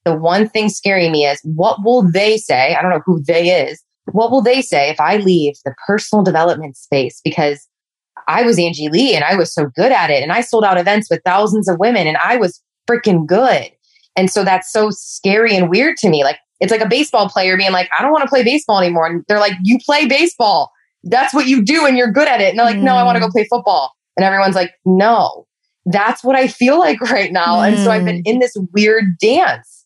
[0.10, 2.74] The one thing scaring me is what will they say?
[2.74, 3.84] I don't know who they is.
[4.12, 7.22] What will they say if I leave the personal development space?
[7.24, 7.68] Because
[8.28, 10.24] I was Angie Lee and I was so good at it.
[10.24, 13.70] And I sold out events with thousands of women and I was freaking good.
[14.16, 16.24] And so that's so scary and weird to me.
[16.24, 19.05] Like it's like a baseball player being like, I don't want to play baseball anymore.
[19.05, 20.72] And they're like, you play baseball.
[21.03, 22.49] That's what you do and you're good at it.
[22.49, 23.32] And they're like, no, I want to go mm.
[23.32, 23.93] play football.
[24.18, 25.45] And everyone's like, no,
[25.86, 27.62] that's what I feel like right now.
[27.62, 28.28] And so I've been mm.
[28.28, 29.78] in this weird dance.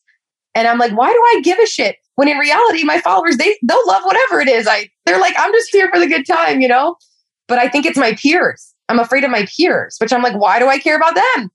[0.55, 1.97] And I'm like, why do I give a shit?
[2.15, 4.67] When in reality, my followers, they they'll love whatever it is.
[4.67, 6.95] I they're like, I'm just here for the good time, you know?
[7.47, 8.73] But I think it's my peers.
[8.89, 11.49] I'm afraid of my peers, which I'm like, why do I care about them?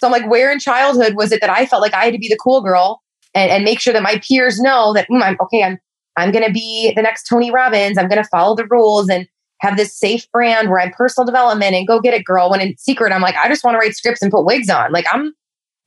[0.00, 2.18] So I'm like, where in childhood was it that I felt like I had to
[2.18, 3.00] be the cool girl
[3.34, 5.78] and, and make sure that my peers know that mm, I'm okay, I'm
[6.16, 7.96] I'm gonna be the next Tony Robbins.
[7.96, 9.26] I'm gonna follow the rules and
[9.60, 12.50] have this safe brand where I'm personal development and go get it, girl.
[12.50, 14.92] When in secret, I'm like, I just want to write scripts and put wigs on.
[14.92, 15.32] Like I'm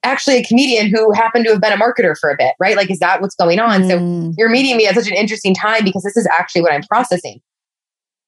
[0.05, 2.77] actually a comedian who happened to have been a marketer for a bit, right?
[2.77, 3.83] Like, is that what's going on?
[3.83, 4.33] So Mm.
[4.37, 7.41] you're meeting me at such an interesting time because this is actually what I'm processing.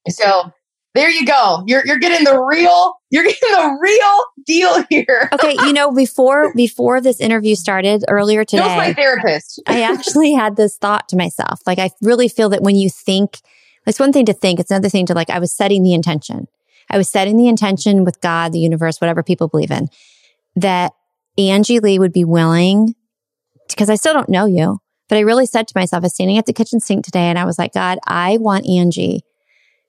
[0.10, 0.52] So
[0.96, 1.64] there you go.
[1.68, 5.30] You're you're getting the real, you're getting the real deal here.
[5.34, 9.62] okay, you know, before before this interview started earlier Jill's my today, therapist.
[9.68, 11.62] I actually had this thought to myself.
[11.68, 13.40] Like I really feel that when you think,
[13.86, 16.48] it's one thing to think, it's another thing to like I was setting the intention.
[16.90, 19.90] I was setting the intention with God, the universe, whatever people believe in,
[20.56, 20.94] that
[21.38, 22.96] Angie Lee would be willing
[23.70, 24.80] because I still don't know you.
[25.10, 27.40] But I really said to myself, I was standing at the kitchen sink today and
[27.40, 29.24] I was like, God, I want Angie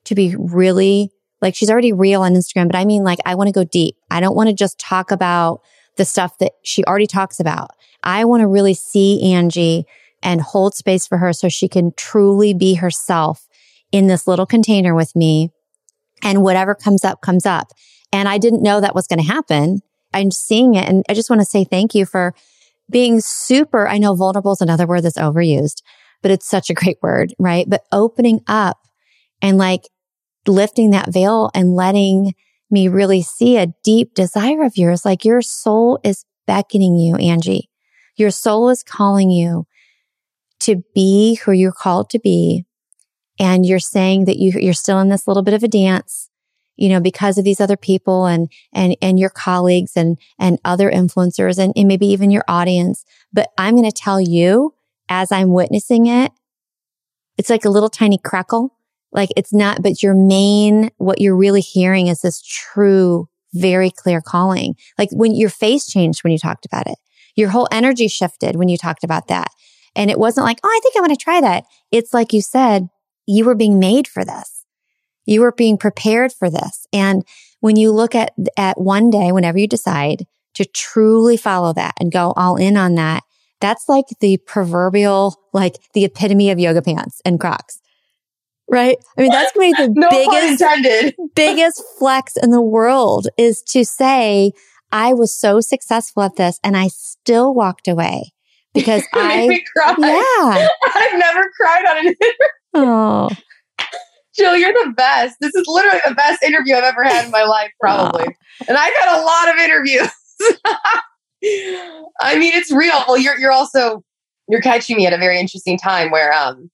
[0.05, 3.47] to be really like she's already real on Instagram, but I mean like I want
[3.47, 3.95] to go deep.
[4.09, 5.61] I don't want to just talk about
[5.97, 7.71] the stuff that she already talks about.
[8.03, 9.85] I want to really see Angie
[10.21, 13.47] and hold space for her so she can truly be herself
[13.91, 15.51] in this little container with me.
[16.23, 17.71] And whatever comes up, comes up.
[18.11, 19.81] And I didn't know that was going to happen.
[20.13, 20.87] I'm seeing it.
[20.87, 22.33] And I just want to say thank you for
[22.89, 23.87] being super.
[23.87, 25.81] I know vulnerable is another word that's overused,
[26.21, 27.69] but it's such a great word, right?
[27.69, 28.79] But opening up
[29.41, 29.83] and like
[30.47, 32.33] lifting that veil and letting
[32.71, 35.05] me really see a deep desire of yours.
[35.05, 37.69] Like your soul is beckoning you, Angie.
[38.15, 39.65] Your soul is calling you
[40.61, 42.65] to be who you're called to be.
[43.39, 46.28] And you're saying that you, you're still in this little bit of a dance,
[46.79, 50.89] you know, because of these other people and, and, and your colleagues and, and other
[50.89, 53.03] influencers and, and maybe even your audience.
[53.33, 54.73] But I'm going to tell you
[55.09, 56.31] as I'm witnessing it,
[57.37, 58.75] it's like a little tiny crackle.
[59.11, 64.21] Like it's not, but your main, what you're really hearing is this true, very clear
[64.21, 64.75] calling.
[64.97, 66.97] Like when your face changed when you talked about it,
[67.35, 69.49] your whole energy shifted when you talked about that.
[69.95, 71.65] And it wasn't like, oh, I think I want to try that.
[71.91, 72.87] It's like you said,
[73.25, 74.58] you were being made for this.
[75.29, 76.87] You were being prepared for this.
[76.91, 77.23] And
[77.59, 80.25] when you look at, at one day, whenever you decide
[80.55, 83.23] to truly follow that and go all in on that,
[83.61, 87.79] that's like the proverbial, like the epitome of yoga pants and Crocs.
[88.69, 88.97] Right?
[89.17, 93.61] I mean, that's going to be the No biggest, biggest flex in the world is
[93.69, 94.51] to say,
[94.91, 98.31] I was so successful at this and I still walked away
[98.73, 99.95] because I, me cry.
[99.97, 100.67] yeah.
[100.95, 102.15] I've never cried on an
[102.73, 103.29] Oh,
[104.39, 105.37] Jill, you're the best.
[105.41, 108.25] This is literally the best interview I've ever had in my life, probably.
[108.67, 110.09] And I've had a lot of interviews.
[112.21, 113.03] I mean, it's real.
[113.07, 114.03] Well, you're you're also
[114.47, 116.69] you're catching me at a very interesting time where um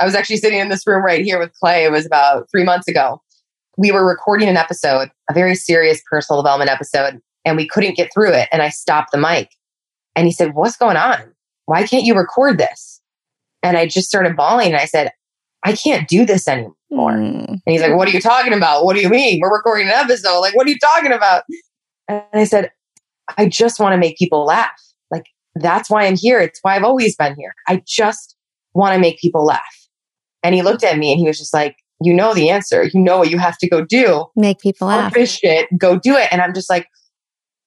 [0.00, 1.84] I was actually sitting in this room right here with Clay.
[1.84, 3.22] It was about three months ago.
[3.76, 8.12] We were recording an episode, a very serious personal development episode, and we couldn't get
[8.12, 8.48] through it.
[8.52, 9.50] And I stopped the mic.
[10.14, 11.20] And he said, What's going on?
[11.66, 13.00] Why can't you record this?
[13.62, 15.12] And I just started bawling and I said,
[15.62, 16.74] I can't do this anymore.
[16.92, 17.48] Mm.
[17.48, 18.84] And he's like, What are you talking about?
[18.84, 19.40] What do you mean?
[19.40, 20.40] We're recording an episode.
[20.40, 21.44] Like, what are you talking about?
[22.08, 22.70] And I said,
[23.38, 24.70] I just want to make people laugh.
[25.10, 25.24] Like
[25.54, 26.40] that's why I'm here.
[26.40, 27.54] It's why I've always been here.
[27.66, 28.36] I just
[28.74, 29.60] want to make people laugh.
[30.42, 32.84] And he looked at me and he was just like, you know the answer.
[32.92, 34.26] You know what you have to go do.
[34.34, 35.16] Make people laugh.
[35.26, 36.28] Shit, go do it.
[36.32, 36.88] And I'm just like,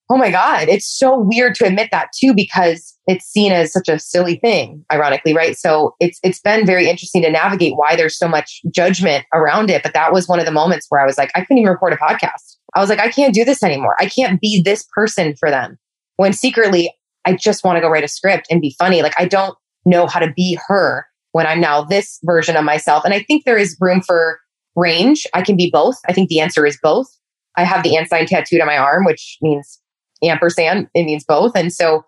[0.10, 3.88] oh my God, it's so weird to admit that too, because it's seen as such
[3.88, 5.58] a silly thing, ironically, right?
[5.58, 9.84] So it's it's been very interesting to navigate why there's so much judgment around it.
[9.84, 11.94] But that was one of the moments where I was like, I couldn't even record
[11.94, 12.58] a podcast.
[12.76, 13.96] I was like, I can't do this anymore.
[14.00, 15.78] I can't be this person for them.
[16.18, 16.94] When secretly
[17.26, 19.02] I just want to go write a script and be funny.
[19.02, 23.04] Like I don't know how to be her when I'm now this version of myself.
[23.06, 24.40] And I think there is room for
[24.76, 25.28] range.
[25.34, 25.98] I can be both.
[26.08, 27.08] I think the answer is both.
[27.56, 29.80] I have the ant sign tattooed on my arm, which means
[30.24, 30.88] ampersand.
[30.94, 31.56] It means both.
[31.56, 32.04] And so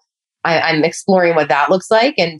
[0.47, 2.15] I, I'm exploring what that looks like.
[2.17, 2.39] And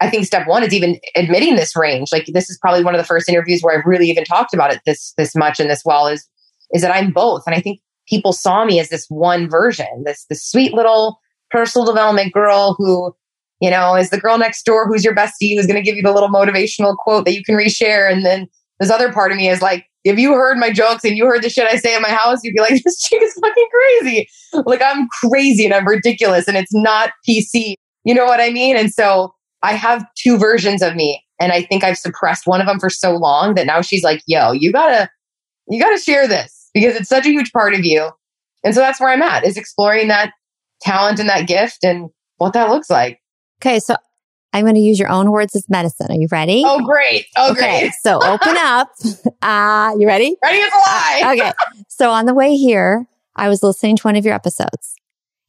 [0.00, 2.08] I think step one is even admitting this range.
[2.10, 4.72] Like this is probably one of the first interviews where I've really even talked about
[4.72, 6.26] it this this much and this well is
[6.72, 7.42] is that I'm both.
[7.46, 11.20] And I think people saw me as this one version, this this sweet little
[11.50, 13.14] personal development girl who,
[13.60, 16.02] you know, is the girl next door who's your bestie, who's going to give you
[16.02, 18.10] the little motivational quote that you can reshare.
[18.10, 18.48] And then
[18.80, 21.42] this other part of me is like, if you heard my jokes and you heard
[21.42, 24.28] the shit I say in my house, you'd be like, this chick is fucking crazy.
[24.66, 27.74] Like I'm crazy and I'm ridiculous and it's not PC.
[28.04, 28.76] You know what I mean?
[28.76, 31.22] And so I have two versions of me.
[31.40, 34.22] And I think I've suppressed one of them for so long that now she's like,
[34.26, 35.08] yo, you gotta,
[35.68, 38.10] you gotta share this because it's such a huge part of you.
[38.62, 40.32] And so that's where I'm at is exploring that
[40.80, 43.20] talent and that gift and what that looks like.
[43.60, 43.80] Okay.
[43.80, 43.96] So
[44.54, 46.06] I'm going to use your own words as medicine.
[46.10, 46.62] Are you ready?
[46.64, 47.26] Oh, great.
[47.36, 47.80] Oh, okay.
[47.80, 47.92] Great.
[48.00, 48.88] so open up.
[49.42, 50.36] Ah, uh, you ready?
[50.44, 51.20] Ready as a lie.
[51.24, 51.52] Uh, okay.
[51.88, 54.94] So on the way here, I was listening to one of your episodes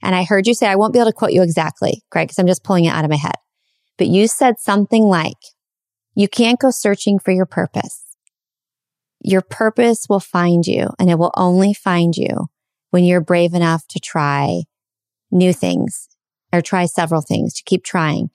[0.01, 2.39] and I heard you say, I won't be able to quote you exactly, Greg, because
[2.39, 3.35] I'm just pulling it out of my head.
[3.97, 5.37] But you said something like,
[6.15, 8.15] you can't go searching for your purpose.
[9.21, 12.47] Your purpose will find you and it will only find you
[12.89, 14.63] when you're brave enough to try
[15.31, 16.07] new things
[16.51, 18.29] or try several things to keep trying.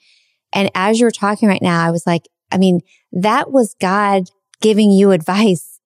[0.52, 2.80] And as you were talking right now, I was like, I mean,
[3.12, 4.30] that was God
[4.60, 5.78] giving you advice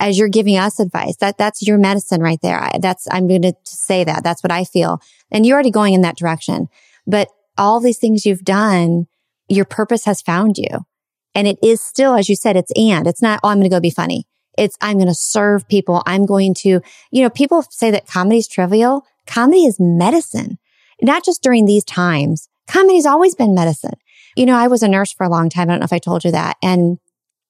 [0.00, 1.16] as you're giving us advice.
[1.16, 2.60] That, that's your medicine right there.
[2.60, 4.22] I, that's, I'm going to say that.
[4.22, 5.00] That's what I feel.
[5.30, 6.68] And you're already going in that direction.
[7.06, 9.06] But all these things you've done,
[9.48, 10.86] your purpose has found you.
[11.34, 13.74] And it is still, as you said, it's and it's not, oh, I'm going to
[13.74, 14.26] go be funny.
[14.56, 16.02] It's, I'm going to serve people.
[16.06, 19.04] I'm going to, you know, people say that comedy is trivial.
[19.26, 20.58] Comedy is medicine,
[21.00, 22.48] not just during these times.
[22.66, 23.94] Comedy's always been medicine.
[24.38, 25.68] You know, I was a nurse for a long time.
[25.68, 26.58] I don't know if I told you that.
[26.62, 26.98] And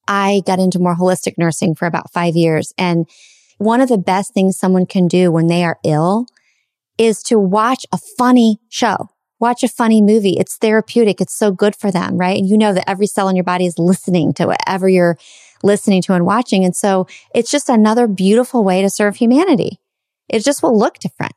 [0.08, 2.72] I got into more holistic nursing for about five years.
[2.78, 3.06] And
[3.58, 6.24] one of the best things someone can do when they are ill
[6.96, 9.10] is to watch a funny show.
[9.38, 10.38] Watch a funny movie.
[10.38, 11.20] It's therapeutic.
[11.20, 12.38] It's so good for them, right?
[12.38, 15.18] And you know that every cell in your body is listening to whatever you're
[15.62, 16.64] listening to and watching.
[16.64, 19.78] And so it's just another beautiful way to serve humanity.
[20.30, 21.34] It just will look different.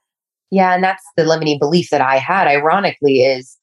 [0.50, 0.74] Yeah.
[0.74, 3.58] And that's the limiting belief that I had, ironically, is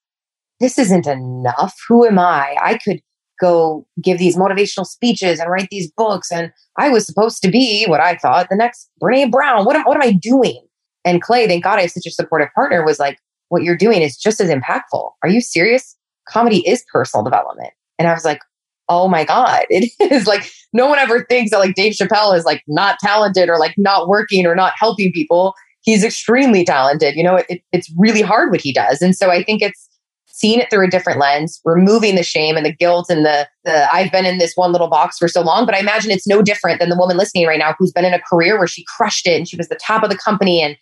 [0.60, 1.76] this isn't enough.
[1.88, 2.56] Who am I?
[2.60, 3.00] I could
[3.40, 6.32] go give these motivational speeches and write these books.
[6.32, 9.64] And I was supposed to be what I thought the next Brene Brown.
[9.64, 10.64] What am, what am I doing?
[11.04, 14.02] And Clay, thank God I have such a supportive partner, was like, what you're doing
[14.02, 15.12] is just as impactful.
[15.22, 15.96] Are you serious?
[16.28, 17.70] Comedy is personal development.
[17.98, 18.40] And I was like,
[18.88, 22.44] oh my God, it is like no one ever thinks that like Dave Chappelle is
[22.44, 25.54] like not talented or like not working or not helping people.
[25.82, 27.14] He's extremely talented.
[27.16, 29.00] You know, it, it's really hard what he does.
[29.00, 29.87] And so I think it's,
[30.38, 33.92] seeing it through a different lens, removing the shame and the guilt and the, the
[33.92, 35.66] I've been in this one little box for so long.
[35.66, 38.14] But I imagine it's no different than the woman listening right now who's been in
[38.14, 40.62] a career where she crushed it and she was the top of the company.
[40.62, 40.76] And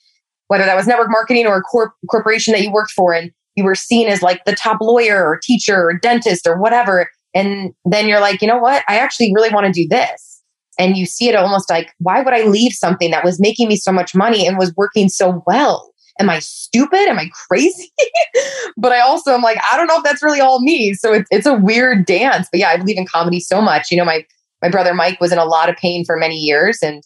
[0.48, 3.64] whether that was network marketing or a corp- corporation that you worked for, and you
[3.64, 7.08] were seen as like the top lawyer or teacher or dentist or whatever.
[7.34, 8.84] And then you're like, you know what?
[8.88, 10.42] I actually really want to do this.
[10.78, 13.76] And you see it almost like, why would I leave something that was making me
[13.76, 15.90] so much money and was working so well?
[16.18, 17.08] Am I stupid?
[17.08, 17.92] Am I crazy?
[18.76, 20.94] but I also am like, I don't know if that's really all me.
[20.94, 22.48] So it's, it's a weird dance.
[22.50, 23.90] But yeah, I believe in comedy so much.
[23.90, 24.24] You know, my,
[24.62, 26.78] my brother Mike was in a lot of pain for many years.
[26.82, 27.02] And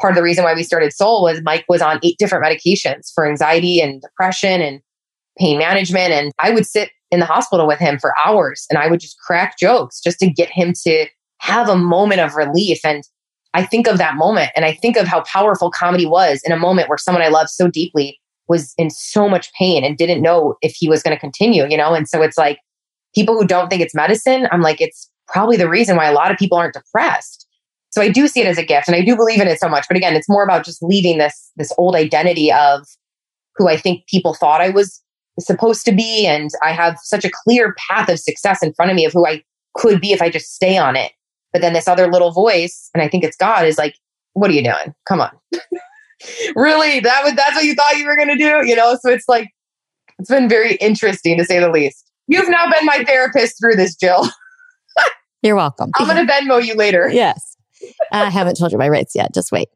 [0.00, 3.12] part of the reason why we started Soul was Mike was on eight different medications
[3.14, 4.80] for anxiety and depression and
[5.38, 6.12] pain management.
[6.12, 9.18] And I would sit in the hospital with him for hours and I would just
[9.18, 11.06] crack jokes just to get him to
[11.38, 12.78] have a moment of relief.
[12.84, 13.02] And
[13.54, 16.58] I think of that moment and I think of how powerful comedy was in a
[16.58, 20.56] moment where someone I love so deeply was in so much pain and didn't know
[20.62, 21.94] if he was going to continue, you know?
[21.94, 22.58] And so it's like
[23.14, 26.30] people who don't think it's medicine, I'm like, it's probably the reason why a lot
[26.30, 27.46] of people aren't depressed.
[27.90, 29.68] So I do see it as a gift and I do believe in it so
[29.68, 29.86] much.
[29.86, 32.86] But again, it's more about just leaving this, this old identity of
[33.56, 35.02] who I think people thought I was
[35.38, 36.26] supposed to be.
[36.26, 39.26] And I have such a clear path of success in front of me of who
[39.26, 39.42] I
[39.74, 41.12] could be if I just stay on it.
[41.52, 43.94] But then this other little voice, and I think it's God, is like,
[44.32, 44.94] what are you doing?
[45.06, 45.30] Come on.
[46.54, 47.00] really?
[47.00, 48.66] That was that's what you thought you were gonna do?
[48.66, 49.48] You know, so it's like
[50.18, 52.10] it's been very interesting to say the least.
[52.28, 54.28] You've now been my therapist through this, Jill.
[55.42, 55.90] You're welcome.
[55.96, 57.08] I'm gonna Venmo you later.
[57.12, 57.56] Yes.
[58.12, 59.34] I haven't told you my rates yet.
[59.34, 59.68] Just wait.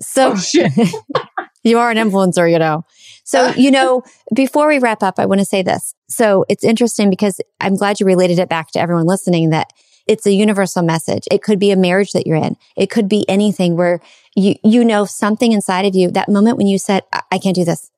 [0.00, 1.10] So oh,
[1.62, 2.84] you are an influencer, you know.
[3.24, 4.02] So, you know,
[4.34, 5.94] before we wrap up, I want to say this.
[6.08, 9.72] So it's interesting because I'm glad you related it back to everyone listening that
[10.10, 11.28] it's a universal message.
[11.30, 12.56] It could be a marriage that you're in.
[12.76, 14.00] It could be anything where
[14.34, 17.54] you, you know, something inside of you, that moment when you said, I, I can't
[17.54, 17.92] do this.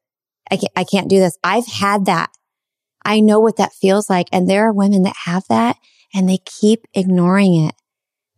[0.50, 1.38] I can't, I can't do this.
[1.42, 2.30] I've had that.
[3.02, 4.28] I know what that feels like.
[4.30, 5.76] And there are women that have that
[6.12, 7.74] and they keep ignoring it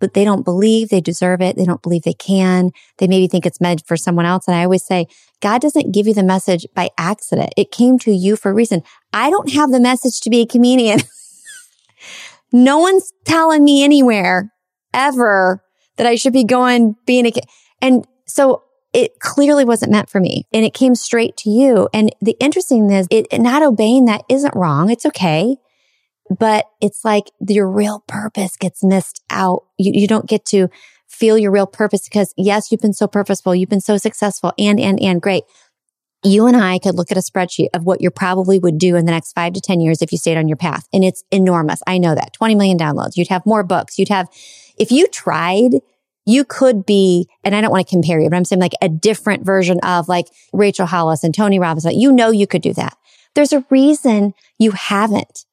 [0.01, 1.57] but they don't believe they deserve it.
[1.57, 2.73] They don't believe they can.
[2.99, 4.47] They maybe think it's meant for someone else.
[4.47, 5.07] And I always say,
[5.41, 7.55] God doesn't give you the message by accident.
[7.57, 8.83] It came to you for a reason.
[9.15, 11.01] I don't have the message to be a comedian.
[12.55, 14.51] no one's telling me anywhere
[14.95, 15.63] ever
[15.97, 17.45] that I should be going being a, kid.
[17.83, 21.89] and so it clearly wasn't meant for me and it came straight to you.
[21.93, 24.89] And the interesting thing is it not obeying that isn't wrong.
[24.89, 25.57] It's okay
[26.31, 29.65] but it's like your real purpose gets missed out.
[29.79, 30.69] You, you don't get to
[31.07, 33.55] feel your real purpose because yes, you've been so purposeful.
[33.55, 35.45] You've been so successful and, and, and great.
[36.25, 39.05] You and I could look at a spreadsheet of what you probably would do in
[39.05, 40.89] the next five to 10 years if you stayed on your path.
[40.93, 41.83] And it's enormous.
[41.87, 43.17] I know that 20 million downloads.
[43.17, 43.99] You'd have more books.
[43.99, 44.29] You'd have,
[44.79, 45.81] if you tried,
[46.25, 48.89] you could be, and I don't want to compare you, but I'm saying like a
[48.89, 51.85] different version of like Rachel Hollis and Tony Robbins.
[51.85, 52.97] You know, you could do that.
[53.35, 55.45] There's a reason you haven't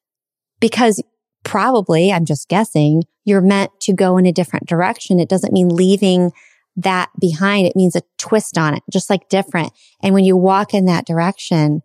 [0.62, 1.04] because
[1.44, 5.20] probably, I'm just guessing, you're meant to go in a different direction.
[5.20, 6.32] It doesn't mean leaving
[6.76, 7.68] that behind.
[7.68, 9.74] It means a twist on it, just like different.
[10.02, 11.82] And when you walk in that direction,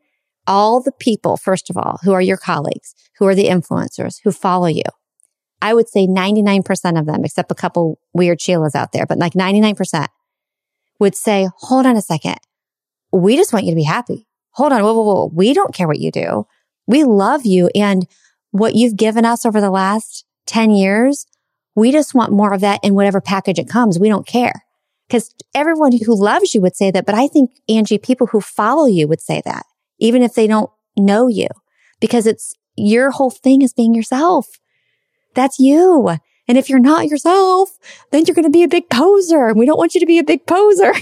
[0.47, 4.31] all the people, first of all, who are your colleagues, who are the influencers, who
[4.33, 4.85] follow you,
[5.61, 9.33] I would say 99% of them, except a couple weird Sheilas out there, but like
[9.33, 10.07] 99%
[10.99, 12.37] would say, hold on a second.
[13.13, 14.27] We just want you to be happy.
[14.53, 14.83] Hold on.
[14.83, 15.31] Whoa, whoa, whoa.
[15.33, 16.47] We don't care what you do.
[16.87, 17.71] We love you.
[17.75, 18.07] And
[18.51, 21.27] what you've given us over the last 10 years,
[21.75, 23.99] we just want more of that in whatever package it comes.
[23.99, 24.65] We don't care.
[25.09, 27.07] Because everyone who loves you would say that.
[27.07, 29.65] But I think, Angie, people who follow you would say that,
[29.99, 31.49] even if they don't know you,
[32.01, 34.47] because it's your whole thing is being yourself.
[35.35, 36.17] That's you.
[36.49, 37.71] And if you're not yourself,
[38.11, 39.53] then you're going to be a big poser.
[39.55, 40.93] We don't want you to be a big poser.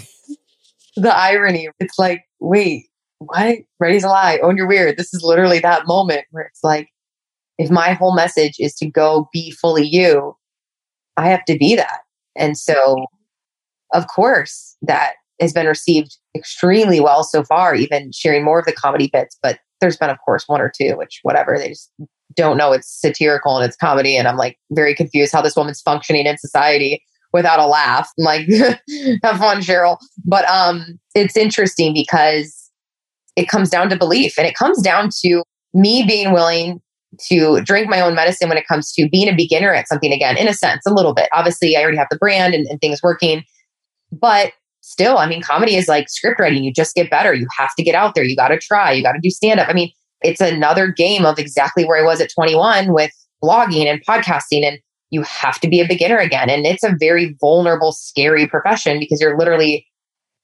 [0.96, 1.68] the irony.
[1.80, 2.86] It's like, wait,
[3.18, 3.58] what?
[3.80, 4.38] Ready's a lie.
[4.42, 4.96] Own your weird.
[4.96, 6.88] This is literally that moment where it's like,
[7.58, 10.36] if my whole message is to go be fully you,
[11.16, 12.00] I have to be that.
[12.36, 13.06] And so,
[13.94, 18.72] of course, that has been received extremely well so far, even sharing more of the
[18.72, 19.38] comedy bits.
[19.42, 21.90] But there's been, of course, one or two, which whatever, they just
[22.34, 24.16] don't know it's satirical and it's comedy.
[24.16, 28.10] And I'm like very confused how this woman's functioning in society without a laugh.
[28.18, 28.48] I'm like,
[29.22, 29.98] have fun, Cheryl.
[30.24, 32.70] But um, it's interesting because
[33.36, 35.42] it comes down to belief and it comes down to
[35.74, 36.80] me being willing
[37.28, 40.36] to drink my own medicine when it comes to being a beginner at something again,
[40.36, 41.28] in a sense, a little bit.
[41.32, 43.44] Obviously, I already have the brand and, and things working,
[44.20, 46.62] but still, I mean, comedy is like script writing.
[46.62, 47.32] You just get better.
[47.32, 48.24] You have to get out there.
[48.24, 48.92] You got to try.
[48.92, 49.68] You got to do stand up.
[49.68, 49.90] I mean,
[50.22, 53.10] it's another game of exactly where I was at 21 with
[53.42, 54.64] blogging and podcasting.
[54.64, 54.78] And
[55.10, 56.50] you have to be a beginner again.
[56.50, 59.86] And it's a very vulnerable, scary profession because you're literally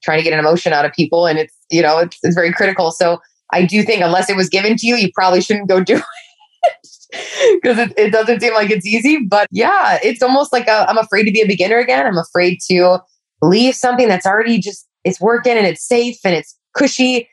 [0.03, 1.27] trying to get an emotion out of people.
[1.27, 2.91] And it's, you know, it's, it's very critical.
[2.91, 3.19] So
[3.53, 5.97] I do think unless it was given to you, you probably shouldn't go do
[6.63, 9.19] it because it, it doesn't seem like it's easy.
[9.27, 12.07] But yeah, it's almost like i am afraid to be a beginner again.
[12.07, 12.99] I'm afraid to
[13.41, 17.27] leave something that's already just it's working and it's safe and it's cushy.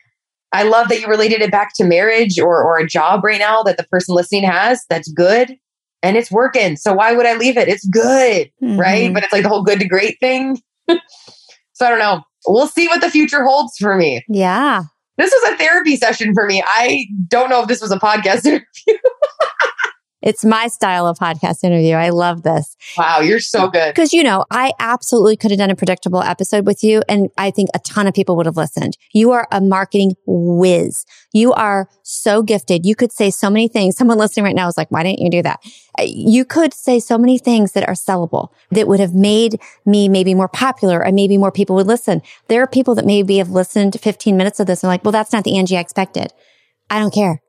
[0.51, 3.63] I love that you related it back to marriage or or a job right now
[3.63, 5.55] that the person listening has that's good
[6.01, 6.75] and it's working.
[6.75, 7.67] So why would I leave it?
[7.67, 8.79] It's good, mm-hmm.
[8.79, 9.13] right?
[9.13, 10.57] But it's like the whole good to great thing.
[10.89, 12.23] so I don't know.
[12.47, 14.23] We'll see what the future holds for me.
[14.29, 14.83] Yeah.
[15.17, 16.63] This was a therapy session for me.
[16.65, 18.63] I don't know if this was a podcast interview.
[20.21, 21.93] It's my style of podcast interview.
[21.95, 22.75] I love this.
[22.97, 23.93] Wow, you're so good.
[23.93, 27.51] Because, you know, I absolutely could have done a predictable episode with you, and I
[27.51, 28.97] think a ton of people would have listened.
[29.13, 31.05] You are a marketing whiz.
[31.31, 32.85] You are so gifted.
[32.85, 33.95] You could say so many things.
[33.95, 35.59] Someone listening right now is like, why didn't you do that?
[35.97, 40.09] Uh, you could say so many things that are sellable that would have made me
[40.09, 42.21] maybe more popular and maybe more people would listen.
[42.47, 45.11] There are people that maybe have listened to 15 minutes of this and like, well,
[45.11, 46.33] that's not the Angie I expected.
[46.89, 47.41] I don't care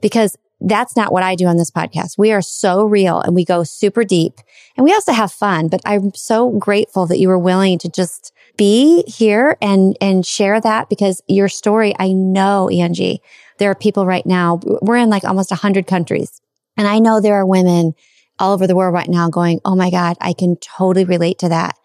[0.00, 2.18] because that's not what I do on this podcast.
[2.18, 4.34] We are so real and we go super deep
[4.76, 8.32] and we also have fun, but I'm so grateful that you were willing to just
[8.56, 13.20] be here and, and share that because your story, I know, Angie,
[13.58, 16.40] there are people right now, we're in like almost a hundred countries
[16.76, 17.94] and I know there are women
[18.38, 21.48] all over the world right now going, Oh my God, I can totally relate to
[21.48, 21.76] that.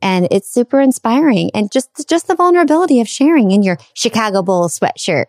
[0.00, 4.78] And it's super inspiring and just, just the vulnerability of sharing in your Chicago Bulls
[4.78, 5.26] sweatshirt.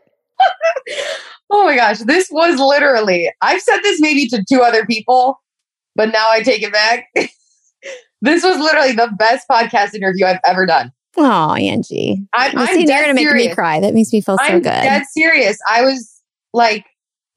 [1.49, 1.99] oh my gosh.
[1.99, 5.41] This was literally, I've said this maybe to two other people,
[5.95, 7.07] but now I take it back.
[8.21, 10.91] this was literally the best podcast interview I've ever done.
[11.15, 12.25] Oh, Angie.
[12.33, 13.79] I'm, I'm See, you're going to make me cry.
[13.79, 14.69] That makes me feel so I'm good.
[14.69, 15.59] dead serious.
[15.69, 16.21] I was
[16.53, 16.85] like,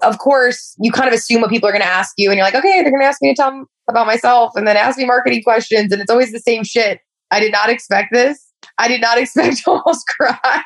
[0.03, 2.47] of course, you kind of assume what people are going to ask you, and you're
[2.47, 4.99] like, okay, they're going to ask me to tell them about myself, and then ask
[4.99, 7.01] me marketing questions, and it's always the same shit.
[7.31, 8.47] I did not expect this.
[8.79, 10.63] I did not expect to almost cry,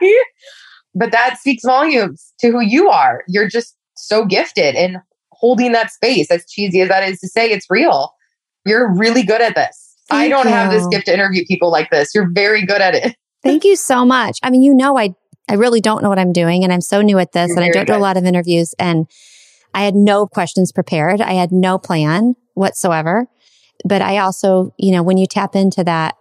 [0.94, 3.22] but that speaks volumes to who you are.
[3.28, 4.96] You're just so gifted in
[5.32, 6.30] holding that space.
[6.30, 8.12] As cheesy as that is to say, it's real.
[8.66, 9.96] You're really good at this.
[10.08, 10.52] Thank I don't you.
[10.52, 12.14] have this gift to interview people like this.
[12.14, 13.16] You're very good at it.
[13.42, 14.38] Thank you so much.
[14.42, 15.14] I mean, you know, I
[15.48, 17.64] I really don't know what I'm doing and I'm so new at this You're and
[17.64, 17.94] I don't good.
[17.94, 19.06] do a lot of interviews and
[19.74, 21.20] I had no questions prepared.
[21.20, 23.26] I had no plan whatsoever.
[23.84, 26.16] But I also, you know, when you tap into that,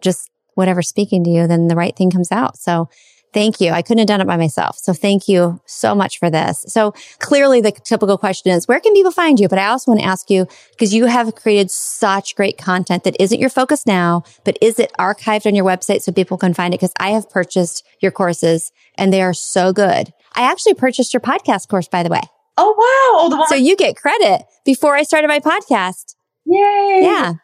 [0.00, 2.56] just whatever's speaking to you, then the right thing comes out.
[2.56, 2.88] So
[3.36, 3.70] Thank you.
[3.72, 4.78] I couldn't have done it by myself.
[4.78, 6.64] So thank you so much for this.
[6.68, 9.46] So clearly the typical question is, where can people find you?
[9.46, 13.14] But I also want to ask you, because you have created such great content that
[13.20, 16.72] isn't your focus now, but is it archived on your website so people can find
[16.72, 16.80] it?
[16.80, 20.14] Because I have purchased your courses and they are so good.
[20.34, 22.22] I actually purchased your podcast course, by the way.
[22.56, 23.38] Oh, wow.
[23.38, 26.14] Oh, so you get credit before I started my podcast.
[26.46, 27.00] Yay.
[27.02, 27.34] Yeah.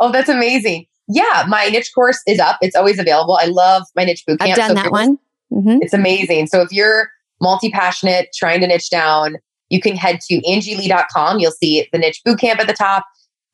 [0.00, 0.86] Oh, that's amazing.
[1.06, 2.58] Yeah, my niche course is up.
[2.62, 3.38] It's always available.
[3.40, 4.48] I love my niche bootcamp.
[4.48, 5.20] I've done so that one.
[5.52, 5.78] Mm-hmm.
[5.82, 6.46] It's amazing.
[6.48, 9.36] So if you're multi passionate, trying to niche down,
[9.68, 11.38] you can head to angielee.com.
[11.38, 13.04] You'll see the niche bootcamp at the top.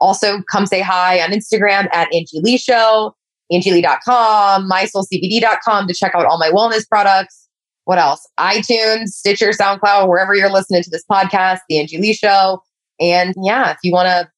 [0.00, 3.14] Also, come say hi on Instagram at Angie Lee Show,
[3.52, 7.48] angielee.com, mysoulcbd.com to check out all my wellness products.
[7.84, 8.28] What else?
[8.38, 12.62] iTunes, Stitcher, SoundCloud, wherever you're listening to this podcast, The Angie Lee Show.
[13.00, 14.30] And yeah, if you want to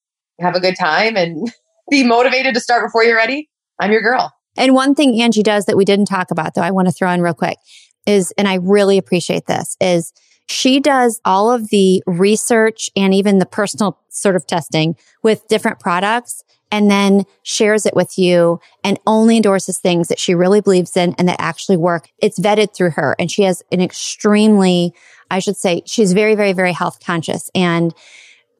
[0.43, 1.51] have a good time and
[1.89, 3.49] be motivated to start before you're ready,
[3.79, 4.31] I'm your girl.
[4.57, 7.11] And one thing Angie does that we didn't talk about though, I want to throw
[7.11, 7.57] in real quick
[8.05, 10.13] is, and I really appreciate this, is
[10.47, 15.79] she does all of the research and even the personal sort of testing with different
[15.79, 20.97] products and then shares it with you and only endorses things that she really believes
[20.97, 22.09] in and that actually work.
[22.19, 24.93] It's vetted through her and she has an extremely,
[25.31, 27.93] I should say, she's very, very, very health conscious and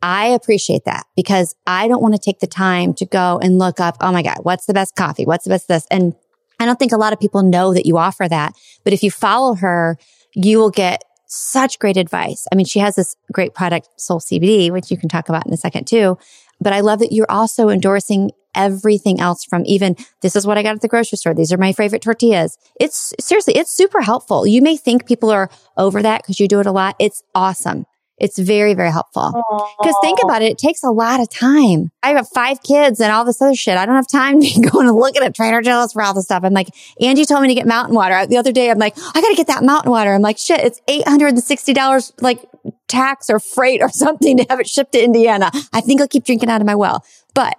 [0.02, 3.80] I appreciate that because I don't want to take the time to go and look
[3.80, 5.26] up, oh my God, what's the best coffee?
[5.26, 5.88] What's the best this?
[5.90, 6.16] And
[6.60, 8.54] I don't think a lot of people know that you offer that.
[8.84, 9.98] But if you follow her,
[10.34, 12.48] you will get such great advice.
[12.52, 15.54] I mean, she has this great product, Soul CBD, which you can talk about in
[15.54, 16.18] a second too.
[16.62, 20.64] But I love that you're also endorsing everything else from even this is what I
[20.64, 21.34] got at the grocery store.
[21.34, 22.58] These are my favorite tortillas.
[22.80, 24.48] It's seriously, it's super helpful.
[24.48, 26.96] You may think people are over that because you do it a lot.
[27.00, 27.86] It's awesome.
[28.18, 29.34] It's very, very helpful.
[29.80, 31.92] Because think about it, it takes a lot of time.
[32.02, 33.78] I have five kids and all this other shit.
[33.78, 36.44] I don't have time to go and look at Trader Joe's for all this stuff.
[36.44, 36.70] I'm like,
[37.02, 38.26] Angie told me to get mountain water.
[38.26, 40.14] The other day, I'm like, I got to get that mountain water.
[40.14, 42.40] I'm like, shit, it's $860 like
[42.88, 45.52] tax or freight or something to have it shipped to Indiana.
[45.74, 47.04] I think I'll keep drinking out of my well,
[47.34, 47.58] but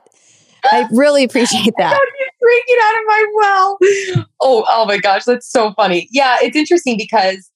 [0.64, 2.00] I really appreciate that.
[2.40, 3.78] Drinking out of my well.
[4.40, 5.24] Oh, oh my gosh.
[5.24, 6.08] That's so funny.
[6.10, 6.38] Yeah.
[6.40, 7.50] It's interesting because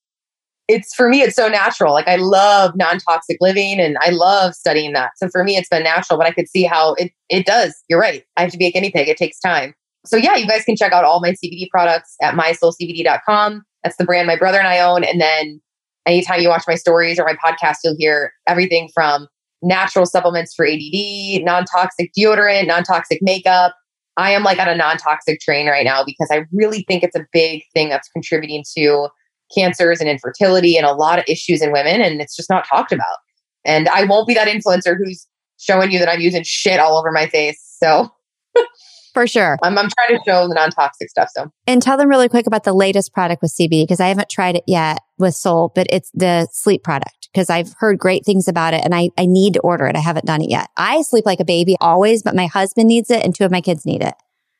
[0.70, 1.92] it's for me, it's so natural.
[1.92, 5.10] Like I love non-toxic living and I love studying that.
[5.16, 7.74] So for me, it's been natural, but I could see how it, it does.
[7.88, 8.24] You're right.
[8.36, 9.08] I have to be a guinea pig.
[9.08, 9.74] It takes time.
[10.06, 13.64] So yeah, you guys can check out all my CBD products at mysoulcbd.com.
[13.82, 15.02] That's the brand my brother and I own.
[15.02, 15.60] And then
[16.06, 19.26] anytime you watch my stories or my podcast, you'll hear everything from
[19.62, 23.74] natural supplements for ADD, non-toxic deodorant, non-toxic makeup.
[24.16, 27.26] I am like on a non-toxic train right now because I really think it's a
[27.32, 29.08] big thing that's contributing to
[29.54, 32.92] cancers and infertility and a lot of issues in women, and it's just not talked
[32.92, 33.16] about.
[33.64, 35.26] And I won't be that influencer who's
[35.58, 37.60] showing you that I'm using shit all over my face.
[37.78, 38.10] So
[39.14, 39.58] for sure.
[39.62, 41.28] I'm, I'm trying to show the non toxic stuff.
[41.34, 44.30] So, and tell them really quick about the latest product with CBD because I haven't
[44.30, 48.48] tried it yet with Soul, but it's the sleep product because I've heard great things
[48.48, 49.96] about it and I, I need to order it.
[49.96, 50.68] I haven't done it yet.
[50.76, 53.60] I sleep like a baby always, but my husband needs it and two of my
[53.60, 54.14] kids need it.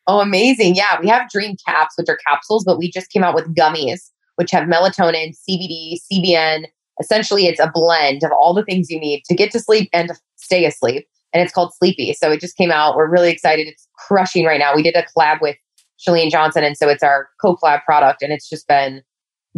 [0.07, 0.75] Oh, amazing.
[0.75, 1.01] Yeah.
[1.01, 4.11] We have Dream Caps, which are capsules, but we just came out with gummies
[4.41, 6.65] which have melatonin, CBD, CBN.
[6.99, 10.09] Essentially, it's a blend of all the things you need to get to sleep and
[10.09, 11.07] to stay asleep.
[11.35, 12.15] And it's called Sleepy.
[12.15, 12.97] So it just came out.
[12.97, 13.67] We're really excited.
[13.67, 14.75] It's crushing right now.
[14.75, 15.57] We did a collab with
[16.01, 16.65] Shalene Johnson.
[16.65, 18.23] And so it's our co collab product.
[18.23, 19.03] And it's just been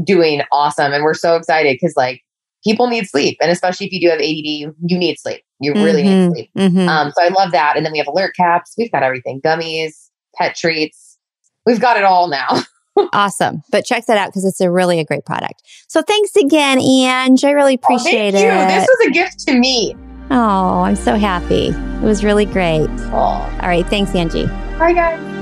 [0.05, 0.93] doing awesome.
[0.93, 2.23] And we're so excited because, like,
[2.65, 3.39] people need sleep.
[3.41, 5.43] And especially if you do have ADD, you need sleep.
[5.61, 6.33] You mm-hmm, really need mm-hmm.
[6.33, 6.51] sleep.
[6.59, 6.89] Mm-hmm.
[6.89, 7.77] Um, so I love that.
[7.77, 8.75] And then we have alert caps.
[8.77, 11.19] We've got everything gummies, pet treats.
[11.67, 12.49] We've got it all now.
[13.13, 13.63] awesome.
[13.71, 15.63] But check that out because it's a really a great product.
[15.89, 17.45] So thanks again, Ange.
[17.45, 18.43] I really oh, appreciate oh, it.
[18.43, 18.67] You.
[18.69, 19.95] This was a gift to me.
[20.31, 21.69] Oh, I'm so happy.
[21.69, 22.89] It was really great.
[23.13, 23.59] Oh.
[23.61, 23.87] All right.
[23.87, 24.47] Thanks, Angie.
[24.79, 25.42] Bye, guys.